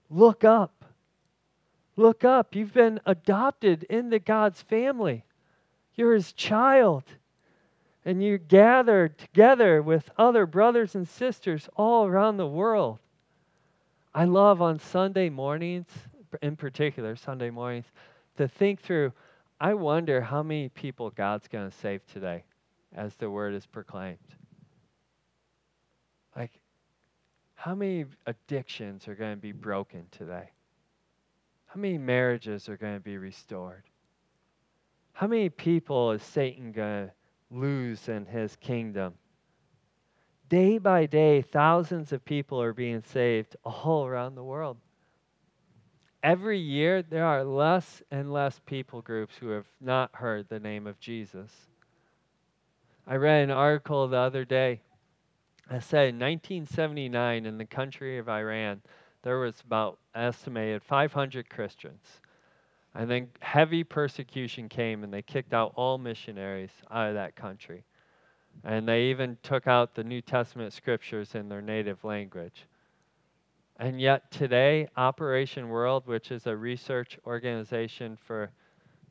Look 0.09 0.43
up. 0.43 0.74
Look 1.97 2.23
up. 2.23 2.55
You've 2.55 2.73
been 2.73 2.99
adopted 3.05 3.83
into 3.83 4.19
God's 4.19 4.61
family. 4.61 5.23
You're 5.95 6.13
his 6.13 6.33
child 6.33 7.03
and 8.05 8.23
you're 8.23 8.37
gathered 8.37 9.17
together 9.17 9.81
with 9.81 10.11
other 10.17 10.45
brothers 10.45 10.93
and 10.95 11.07
sisters 11.07 11.67
all 11.75 12.05
around 12.05 12.37
the 12.37 12.47
world. 12.47 12.99
I 14.13 14.25
love 14.25 14.61
on 14.61 14.79
Sunday 14.79 15.29
mornings, 15.29 15.87
in 16.41 16.55
particular, 16.55 17.15
Sunday 17.15 17.49
mornings, 17.49 17.87
to 18.37 18.47
think 18.47 18.81
through 18.81 19.11
I 19.59 19.73
wonder 19.73 20.21
how 20.21 20.43
many 20.43 20.69
people 20.69 21.09
God's 21.09 21.47
going 21.47 21.69
to 21.69 21.77
save 21.77 22.05
today 22.07 22.43
as 22.93 23.15
the 23.15 23.29
word 23.29 23.53
is 23.53 23.65
proclaimed. 23.65 24.17
Like, 26.35 26.51
how 27.55 27.73
many 27.73 28.05
addictions 28.27 29.07
are 29.07 29.15
going 29.15 29.35
to 29.35 29.41
be 29.41 29.53
broken 29.53 30.05
today? 30.11 30.49
How 31.75 31.81
many 31.81 31.97
marriages 31.97 32.69
are 32.69 32.77
going 32.77 32.93
to 32.93 33.01
be 33.01 33.17
restored? 33.17 33.83
How 35.11 35.27
many 35.27 35.49
people 35.49 36.13
is 36.13 36.23
Satan 36.23 36.71
going 36.71 37.07
to 37.07 37.13
lose 37.51 38.07
in 38.07 38.25
his 38.25 38.55
kingdom. 38.55 39.15
Day 40.49 40.77
by 40.77 41.05
day, 41.05 41.41
thousands 41.41 42.11
of 42.11 42.23
people 42.23 42.61
are 42.61 42.73
being 42.73 43.01
saved 43.01 43.55
all 43.63 44.05
around 44.05 44.35
the 44.35 44.43
world. 44.43 44.77
Every 46.23 46.59
year, 46.59 47.01
there 47.01 47.25
are 47.25 47.43
less 47.43 48.01
and 48.09 48.31
less 48.31 48.59
people 48.65 49.01
groups 49.01 49.35
who 49.35 49.49
have 49.49 49.67
not 49.79 50.11
heard 50.13 50.47
the 50.47 50.59
name 50.59 50.87
of 50.87 50.99
Jesus. 50.99 51.51
I 53.07 53.15
read 53.15 53.43
an 53.43 53.51
article 53.51 54.07
the 54.07 54.17
other 54.17 54.45
day 54.45 54.81
that 55.69 55.83
said 55.83 56.09
in 56.09 56.19
1979 56.19 57.45
in 57.45 57.57
the 57.57 57.65
country 57.65 58.17
of 58.17 58.29
Iran, 58.29 58.81
there 59.25 59.39
was 59.39 59.59
about 59.65 59.97
estimated 60.13 60.83
500 60.83 61.49
Christians. 61.49 62.21
And 62.93 63.09
then 63.09 63.27
heavy 63.41 63.83
persecution 63.83 64.69
came 64.69 65.03
and 65.03 65.11
they 65.11 65.23
kicked 65.23 65.51
out 65.51 65.73
all 65.75 65.97
missionaries 65.97 66.69
out 66.91 67.09
of 67.09 67.15
that 67.15 67.35
country. 67.35 67.83
And 68.63 68.87
they 68.87 69.05
even 69.05 69.35
took 69.41 69.65
out 69.65 69.95
the 69.95 70.03
New 70.03 70.21
Testament 70.21 70.73
scriptures 70.73 71.33
in 71.33 71.49
their 71.49 71.63
native 71.63 72.03
language. 72.03 72.67
And 73.77 73.99
yet, 73.99 74.29
today, 74.29 74.87
Operation 74.95 75.69
World, 75.69 76.03
which 76.05 76.31
is 76.31 76.45
a 76.45 76.55
research 76.55 77.17
organization 77.25 78.17
for 78.27 78.51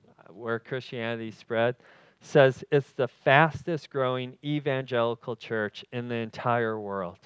uh, 0.08 0.32
where 0.32 0.60
Christianity 0.60 1.32
spread, 1.32 1.74
says 2.20 2.64
it's 2.70 2.92
the 2.92 3.08
fastest 3.08 3.90
growing 3.90 4.38
evangelical 4.44 5.34
church 5.34 5.84
in 5.92 6.08
the 6.08 6.14
entire 6.14 6.80
world. 6.80 7.18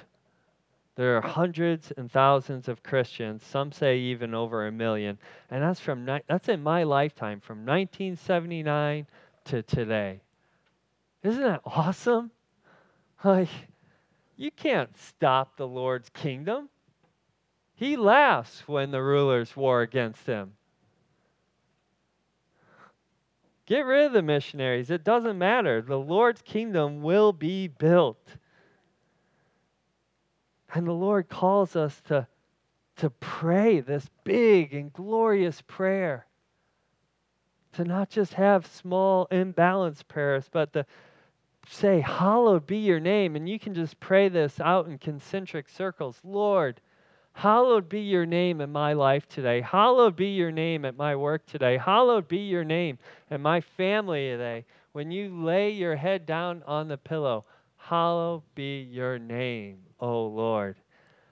There 0.99 1.17
are 1.17 1.21
hundreds 1.21 1.93
and 1.93 2.11
thousands 2.11 2.67
of 2.67 2.83
Christians, 2.83 3.45
some 3.45 3.71
say 3.71 3.99
even 3.99 4.35
over 4.35 4.67
a 4.67 4.73
million, 4.73 5.17
and 5.49 5.63
that's 5.63 5.79
from 5.79 6.05
that's 6.05 6.49
in 6.49 6.61
my 6.61 6.83
lifetime 6.83 7.39
from 7.39 7.59
1979 7.59 9.07
to 9.45 9.63
today. 9.63 10.23
Isn't 11.23 11.45
that 11.45 11.63
awesome? 11.65 12.33
Like 13.25 13.49
you 14.37 14.51
can't 14.51 14.97
stop 14.97 15.57
the 15.57 15.69
Lord's 15.69 16.09
kingdom. 16.09 16.69
He 17.75 17.97
laughs 17.97 18.65
when 18.67 18.91
the 18.91 19.03
rulers 19.03 19.57
war 19.57 19.83
against 19.83 20.27
him. 20.27 20.55
Get 23.67 23.85
rid 23.87 24.07
of 24.07 24.13
the 24.13 24.23
missionaries. 24.23 24.91
It 24.91 25.05
doesn't 25.05 25.39
matter. 25.39 25.81
The 25.81 25.99
Lord's 25.99 26.43
kingdom 26.43 27.03
will 27.03 27.33
be 27.33 27.69
built. 27.69 28.37
And 30.75 30.87
the 30.87 30.93
Lord 30.93 31.29
calls 31.29 31.77
us 31.77 32.01
to, 32.09 32.27
to 32.97 33.11
pray 33.11 33.81
this 33.81 34.09
big 34.25 34.75
and 34.75 34.93
glorious 34.93 35.63
prayer. 35.63 36.27
To 37.73 37.85
not 37.85 38.11
just 38.11 38.35
have 38.35 38.67
small, 38.67 39.27
imbalanced 39.31 40.09
prayers, 40.09 40.49
but 40.51 40.73
to 40.75 40.85
say, 41.69 42.01
Hallowed 42.01 42.67
be 42.67 42.79
your 42.79 43.01
name. 43.01 43.37
And 43.37 43.49
you 43.49 43.59
can 43.59 43.75
just 43.75 43.99
pray 44.01 44.29
this 44.29 44.61
out 44.61 44.87
in 44.87 44.99
concentric 44.99 45.69
circles. 45.69 46.21
Lord, 46.23 46.81
hallowed 47.33 47.89
be 47.89 48.01
your 48.01 48.27
name 48.27 48.61
in 48.61 48.71
my 48.71 48.93
life 48.93 49.27
today. 49.29 49.61
Hallowed 49.63 50.17
be 50.17 50.29
your 50.29 50.51
name 50.51 50.85
at 50.85 50.97
my 50.97 51.17
work 51.17 51.47
today. 51.47 51.79
Hallowed 51.79 52.29
be 52.29 52.39
your 52.39 52.65
name 52.65 52.99
in 53.31 53.41
my 53.41 53.61
family 53.61 54.31
today. 54.31 54.65
When 54.93 55.11
you 55.11 55.45
lay 55.45 55.71
your 55.71 55.97
head 55.97 56.27
down 56.27 56.63
on 56.67 56.89
the 56.89 56.99
pillow, 56.99 57.45
hallowed 57.77 58.43
be 58.55 58.81
your 58.83 59.19
name 59.19 59.88
O 60.01 60.27
Lord. 60.27 60.77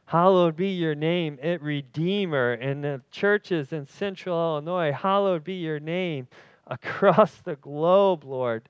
Hallowed 0.07 0.57
be 0.57 0.68
your 0.68 0.94
name, 0.94 1.38
it 1.42 1.61
Redeemer, 1.61 2.55
in 2.55 2.81
the 2.81 3.02
churches 3.11 3.72
in 3.72 3.87
central 3.87 4.38
Illinois. 4.38 4.92
Hallowed 4.92 5.42
be 5.42 5.55
your 5.55 5.81
name 5.81 6.29
across 6.68 7.35
the 7.38 7.57
globe, 7.57 8.24
Lord. 8.24 8.68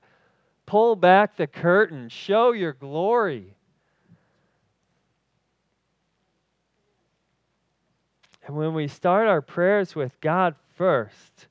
Pull 0.65 0.95
back 0.95 1.37
the 1.37 1.47
curtain, 1.47 2.09
show 2.09 2.51
your 2.51 2.73
glory. 2.73 3.53
And 8.47 8.55
when 8.55 8.73
we 8.73 8.87
start 8.87 9.27
our 9.27 9.41
prayers 9.41 9.93
with 9.93 10.19
God 10.21 10.55
first, 10.75 11.47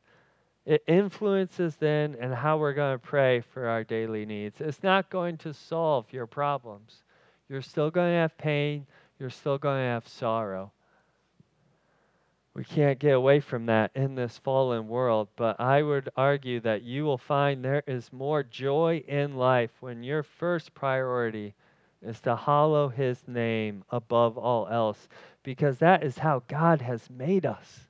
it 0.64 0.82
influences 0.88 1.76
then 1.76 2.16
and 2.18 2.34
how 2.34 2.58
we're 2.58 2.72
going 2.72 2.98
to 2.98 3.06
pray 3.06 3.40
for 3.40 3.68
our 3.68 3.84
daily 3.84 4.26
needs. 4.26 4.60
It's 4.60 4.82
not 4.82 5.10
going 5.10 5.36
to 5.38 5.54
solve 5.54 6.12
your 6.12 6.26
problems. 6.26 7.02
You're 7.48 7.62
still 7.62 7.90
going 7.90 8.12
to 8.12 8.18
have 8.18 8.36
pain. 8.38 8.86
You're 9.18 9.30
still 9.30 9.58
going 9.58 9.78
to 9.78 9.88
have 9.88 10.08
sorrow. 10.08 10.72
We 12.54 12.64
can't 12.64 12.98
get 12.98 13.14
away 13.14 13.40
from 13.40 13.66
that 13.66 13.90
in 13.94 14.14
this 14.14 14.38
fallen 14.38 14.88
world, 14.88 15.28
but 15.36 15.60
I 15.60 15.82
would 15.82 16.08
argue 16.16 16.58
that 16.60 16.82
you 16.82 17.04
will 17.04 17.18
find 17.18 17.62
there 17.62 17.82
is 17.86 18.12
more 18.12 18.42
joy 18.42 19.04
in 19.06 19.36
life 19.36 19.70
when 19.80 20.02
your 20.02 20.22
first 20.22 20.74
priority 20.74 21.54
is 22.00 22.18
to 22.22 22.34
hallow 22.34 22.88
His 22.88 23.22
name 23.28 23.84
above 23.90 24.38
all 24.38 24.66
else, 24.68 25.06
because 25.42 25.78
that 25.78 26.02
is 26.02 26.16
how 26.16 26.42
God 26.48 26.80
has 26.80 27.10
made 27.10 27.44
us. 27.44 27.80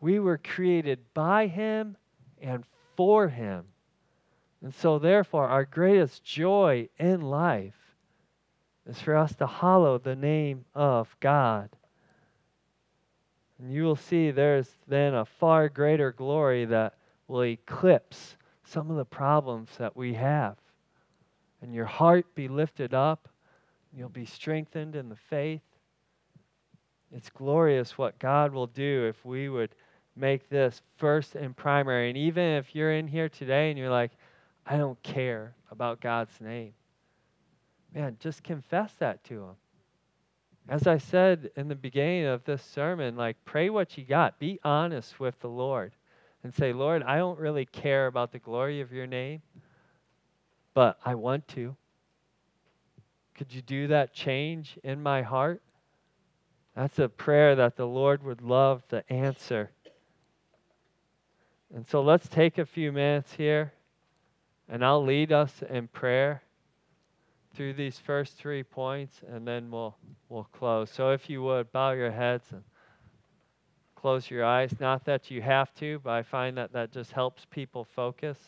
We 0.00 0.20
were 0.20 0.38
created 0.38 1.00
by 1.12 1.48
Him 1.48 1.96
and 2.40 2.64
for 2.94 3.28
Him. 3.28 3.64
And 4.62 4.72
so, 4.72 5.00
therefore, 5.00 5.48
our 5.48 5.64
greatest 5.64 6.22
joy 6.22 6.88
in 6.98 7.22
life 7.22 7.85
is 8.86 9.00
for 9.00 9.16
us 9.16 9.34
to 9.36 9.46
hallow 9.46 9.98
the 9.98 10.16
name 10.16 10.64
of 10.74 11.14
God. 11.20 11.70
And 13.58 13.72
you 13.72 13.84
will 13.84 13.96
see 13.96 14.30
there's 14.30 14.68
then 14.86 15.14
a 15.14 15.24
far 15.24 15.68
greater 15.68 16.12
glory 16.12 16.64
that 16.66 16.94
will 17.26 17.44
eclipse 17.44 18.36
some 18.64 18.90
of 18.90 18.96
the 18.96 19.04
problems 19.04 19.70
that 19.78 19.96
we 19.96 20.14
have. 20.14 20.56
And 21.62 21.74
your 21.74 21.86
heart 21.86 22.34
be 22.34 22.48
lifted 22.48 22.94
up, 22.94 23.28
you'll 23.96 24.08
be 24.08 24.26
strengthened 24.26 24.94
in 24.94 25.08
the 25.08 25.16
faith. 25.16 25.62
It's 27.12 27.30
glorious 27.30 27.96
what 27.96 28.18
God 28.18 28.52
will 28.52 28.66
do 28.66 29.06
if 29.08 29.24
we 29.24 29.48
would 29.48 29.74
make 30.16 30.48
this 30.48 30.82
first 30.96 31.34
and 31.34 31.56
primary. 31.56 32.08
And 32.08 32.18
even 32.18 32.44
if 32.44 32.74
you're 32.74 32.92
in 32.92 33.06
here 33.06 33.28
today 33.28 33.70
and 33.70 33.78
you're 33.78 33.90
like, 33.90 34.12
I 34.66 34.76
don't 34.76 35.00
care 35.02 35.54
about 35.70 36.00
God's 36.00 36.40
name, 36.40 36.72
man, 37.94 38.16
just 38.20 38.42
confess 38.42 38.92
that 38.98 39.22
to 39.24 39.34
him. 39.34 39.56
As 40.68 40.86
I 40.86 40.98
said 40.98 41.50
in 41.56 41.68
the 41.68 41.74
beginning 41.76 42.26
of 42.26 42.44
this 42.44 42.62
sermon, 42.62 43.16
like 43.16 43.36
pray 43.44 43.70
what 43.70 43.96
you 43.96 44.04
got. 44.04 44.38
Be 44.38 44.58
honest 44.64 45.20
with 45.20 45.38
the 45.40 45.48
Lord 45.48 45.92
and 46.42 46.52
say, 46.52 46.72
Lord, 46.72 47.02
I 47.02 47.18
don't 47.18 47.38
really 47.38 47.66
care 47.66 48.06
about 48.06 48.32
the 48.32 48.38
glory 48.38 48.80
of 48.80 48.92
your 48.92 49.06
name, 49.06 49.42
but 50.74 50.98
I 51.04 51.14
want 51.14 51.46
to. 51.48 51.76
Could 53.36 53.52
you 53.52 53.62
do 53.62 53.88
that 53.88 54.12
change 54.12 54.78
in 54.82 55.02
my 55.02 55.22
heart? 55.22 55.62
That's 56.74 56.98
a 56.98 57.08
prayer 57.08 57.54
that 57.56 57.76
the 57.76 57.86
Lord 57.86 58.22
would 58.22 58.42
love 58.42 58.86
to 58.88 59.04
answer. 59.10 59.70
And 61.74 61.86
so 61.88 62.02
let's 62.02 62.28
take 62.28 62.58
a 62.58 62.66
few 62.66 62.92
minutes 62.92 63.32
here, 63.34 63.72
and 64.68 64.84
I'll 64.84 65.04
lead 65.04 65.32
us 65.32 65.52
in 65.68 65.88
prayer 65.88 66.42
through 67.56 67.72
these 67.72 67.98
first 67.98 68.36
three 68.36 68.62
points, 68.62 69.20
and 69.28 69.46
then 69.46 69.70
we'll 69.70 69.96
we'll 70.28 70.48
close. 70.52 70.90
So 70.90 71.10
if 71.10 71.30
you 71.30 71.42
would 71.42 71.72
bow 71.72 71.92
your 71.92 72.10
heads 72.10 72.44
and 72.52 72.62
close 74.06 74.30
your 74.30 74.44
eyes. 74.44 74.72
Not 74.78 75.04
that 75.06 75.32
you 75.32 75.42
have 75.42 75.74
to, 75.80 75.98
but 75.98 76.10
I 76.10 76.22
find 76.22 76.56
that 76.58 76.72
that 76.74 76.92
just 76.92 77.10
helps 77.10 77.44
people 77.46 77.84
focus. 77.84 78.38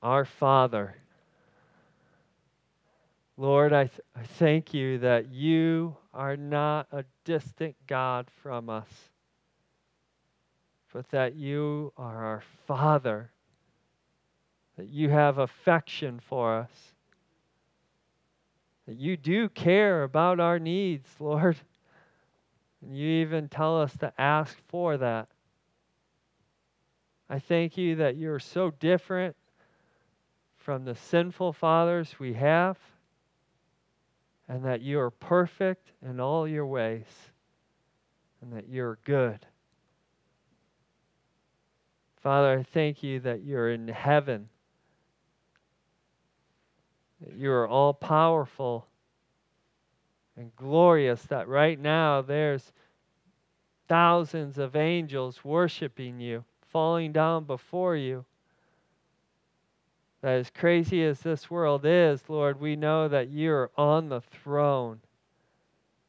Our 0.00 0.24
Father, 0.24 0.94
Lord, 3.36 3.72
I, 3.72 3.86
th- 3.86 4.00
I 4.14 4.22
thank 4.22 4.72
you 4.72 4.98
that 4.98 5.32
you 5.32 5.96
are 6.14 6.36
not 6.36 6.86
a 6.92 7.04
distant 7.24 7.74
God 7.88 8.28
from 8.40 8.70
us 8.70 8.88
but 10.96 11.10
that 11.10 11.36
you 11.36 11.92
are 11.98 12.24
our 12.24 12.42
Father, 12.66 13.30
that 14.78 14.88
you 14.88 15.10
have 15.10 15.36
affection 15.36 16.18
for 16.26 16.56
us, 16.56 16.70
that 18.88 18.96
you 18.96 19.14
do 19.14 19.50
care 19.50 20.04
about 20.04 20.40
our 20.40 20.58
needs, 20.58 21.06
Lord. 21.20 21.58
And 22.80 22.96
you 22.96 23.06
even 23.20 23.50
tell 23.50 23.78
us 23.78 23.94
to 23.98 24.10
ask 24.16 24.56
for 24.68 24.96
that. 24.96 25.28
I 27.28 27.40
thank 27.40 27.76
you 27.76 27.96
that 27.96 28.16
you're 28.16 28.38
so 28.38 28.70
different 28.80 29.36
from 30.56 30.86
the 30.86 30.94
sinful 30.94 31.52
fathers 31.52 32.18
we 32.18 32.32
have, 32.32 32.78
and 34.48 34.64
that 34.64 34.80
you 34.80 34.98
are 35.00 35.10
perfect 35.10 35.92
in 36.02 36.20
all 36.20 36.48
your 36.48 36.64
ways, 36.64 37.04
and 38.40 38.50
that 38.54 38.70
you're 38.70 38.98
good. 39.04 39.44
Father, 42.26 42.58
I 42.58 42.62
thank 42.64 43.04
you 43.04 43.20
that 43.20 43.44
you're 43.44 43.70
in 43.70 43.86
heaven, 43.86 44.48
that 47.20 47.36
you 47.36 47.52
are 47.52 47.68
all 47.68 47.94
powerful 47.94 48.88
and 50.36 50.50
glorious, 50.56 51.22
that 51.26 51.46
right 51.46 51.78
now 51.78 52.22
there's 52.22 52.72
thousands 53.86 54.58
of 54.58 54.74
angels 54.74 55.44
worshiping 55.44 56.18
you, 56.18 56.42
falling 56.72 57.12
down 57.12 57.44
before 57.44 57.94
you. 57.94 58.24
That 60.20 60.40
as 60.40 60.50
crazy 60.50 61.04
as 61.04 61.20
this 61.20 61.48
world 61.48 61.82
is, 61.84 62.24
Lord, 62.26 62.60
we 62.60 62.74
know 62.74 63.06
that 63.06 63.30
you're 63.30 63.70
on 63.78 64.08
the 64.08 64.20
throne 64.20 64.98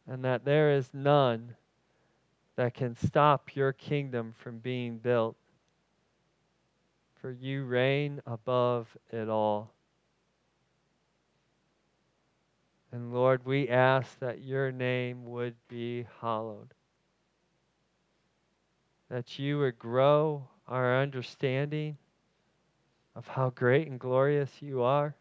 and 0.07 0.25
that 0.25 0.45
there 0.45 0.71
is 0.71 0.89
none 0.95 1.55
that 2.55 2.73
can 2.73 2.95
stop 2.95 3.55
your 3.55 3.71
kingdom 3.71 4.33
from 4.35 4.57
being 4.57 4.97
built 4.97 5.37
for 7.27 7.33
you 7.33 7.65
reign 7.65 8.21
above 8.25 8.87
it 9.11 9.27
all. 9.27 9.73
And 12.93 13.13
Lord, 13.13 13.45
we 13.45 13.67
ask 13.67 14.17
that 14.19 14.45
your 14.45 14.71
name 14.71 15.25
would 15.25 15.55
be 15.67 16.05
hallowed, 16.21 16.73
that 19.09 19.37
you 19.37 19.59
would 19.59 19.77
grow 19.77 20.47
our 20.69 21.01
understanding 21.01 21.97
of 23.13 23.27
how 23.27 23.49
great 23.49 23.89
and 23.89 23.99
glorious 23.99 24.61
you 24.61 24.81
are, 24.81 25.13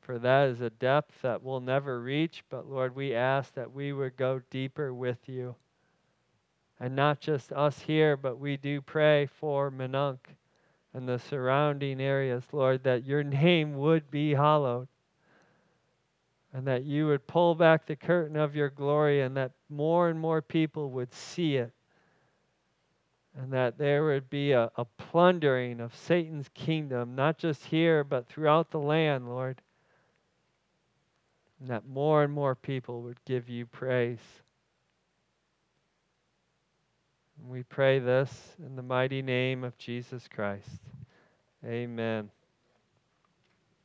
for 0.00 0.18
that 0.18 0.48
is 0.48 0.60
a 0.60 0.70
depth 0.70 1.14
that 1.22 1.44
we'll 1.44 1.60
never 1.60 2.00
reach. 2.00 2.42
But 2.50 2.68
Lord, 2.68 2.96
we 2.96 3.14
ask 3.14 3.54
that 3.54 3.72
we 3.72 3.92
would 3.92 4.16
go 4.16 4.42
deeper 4.50 4.92
with 4.92 5.28
you. 5.28 5.54
And 6.80 6.96
not 6.96 7.20
just 7.20 7.52
us 7.52 7.78
here, 7.80 8.16
but 8.16 8.38
we 8.38 8.56
do 8.56 8.80
pray 8.80 9.26
for 9.26 9.70
Minonk 9.70 10.18
and 10.92 11.08
the 11.08 11.18
surrounding 11.18 12.00
areas, 12.00 12.44
Lord, 12.52 12.82
that 12.84 13.04
your 13.04 13.22
name 13.44 13.76
would 13.76 14.10
be 14.10 14.34
hallowed. 14.34 14.88
And 16.52 16.66
that 16.68 16.84
you 16.84 17.08
would 17.08 17.26
pull 17.26 17.56
back 17.56 17.84
the 17.86 17.96
curtain 17.96 18.36
of 18.36 18.54
your 18.54 18.70
glory 18.70 19.22
and 19.22 19.36
that 19.36 19.52
more 19.68 20.08
and 20.08 20.18
more 20.18 20.40
people 20.40 20.90
would 20.90 21.12
see 21.12 21.56
it. 21.56 21.72
And 23.36 23.52
that 23.52 23.76
there 23.76 24.04
would 24.04 24.30
be 24.30 24.52
a, 24.52 24.70
a 24.76 24.84
plundering 24.84 25.80
of 25.80 25.96
Satan's 25.96 26.48
kingdom, 26.54 27.16
not 27.16 27.38
just 27.38 27.64
here, 27.64 28.04
but 28.04 28.28
throughout 28.28 28.70
the 28.70 28.78
land, 28.78 29.28
Lord 29.28 29.60
and 31.64 31.70
that 31.70 31.86
more 31.88 32.22
and 32.22 32.32
more 32.32 32.54
people 32.54 33.00
would 33.00 33.24
give 33.24 33.48
you 33.48 33.64
praise. 33.64 34.42
We 37.42 37.62
pray 37.62 37.98
this 37.98 38.30
in 38.64 38.76
the 38.76 38.82
mighty 38.82 39.20
name 39.22 39.64
of 39.64 39.76
Jesus 39.76 40.28
Christ. 40.28 40.80
Amen. 41.64 42.30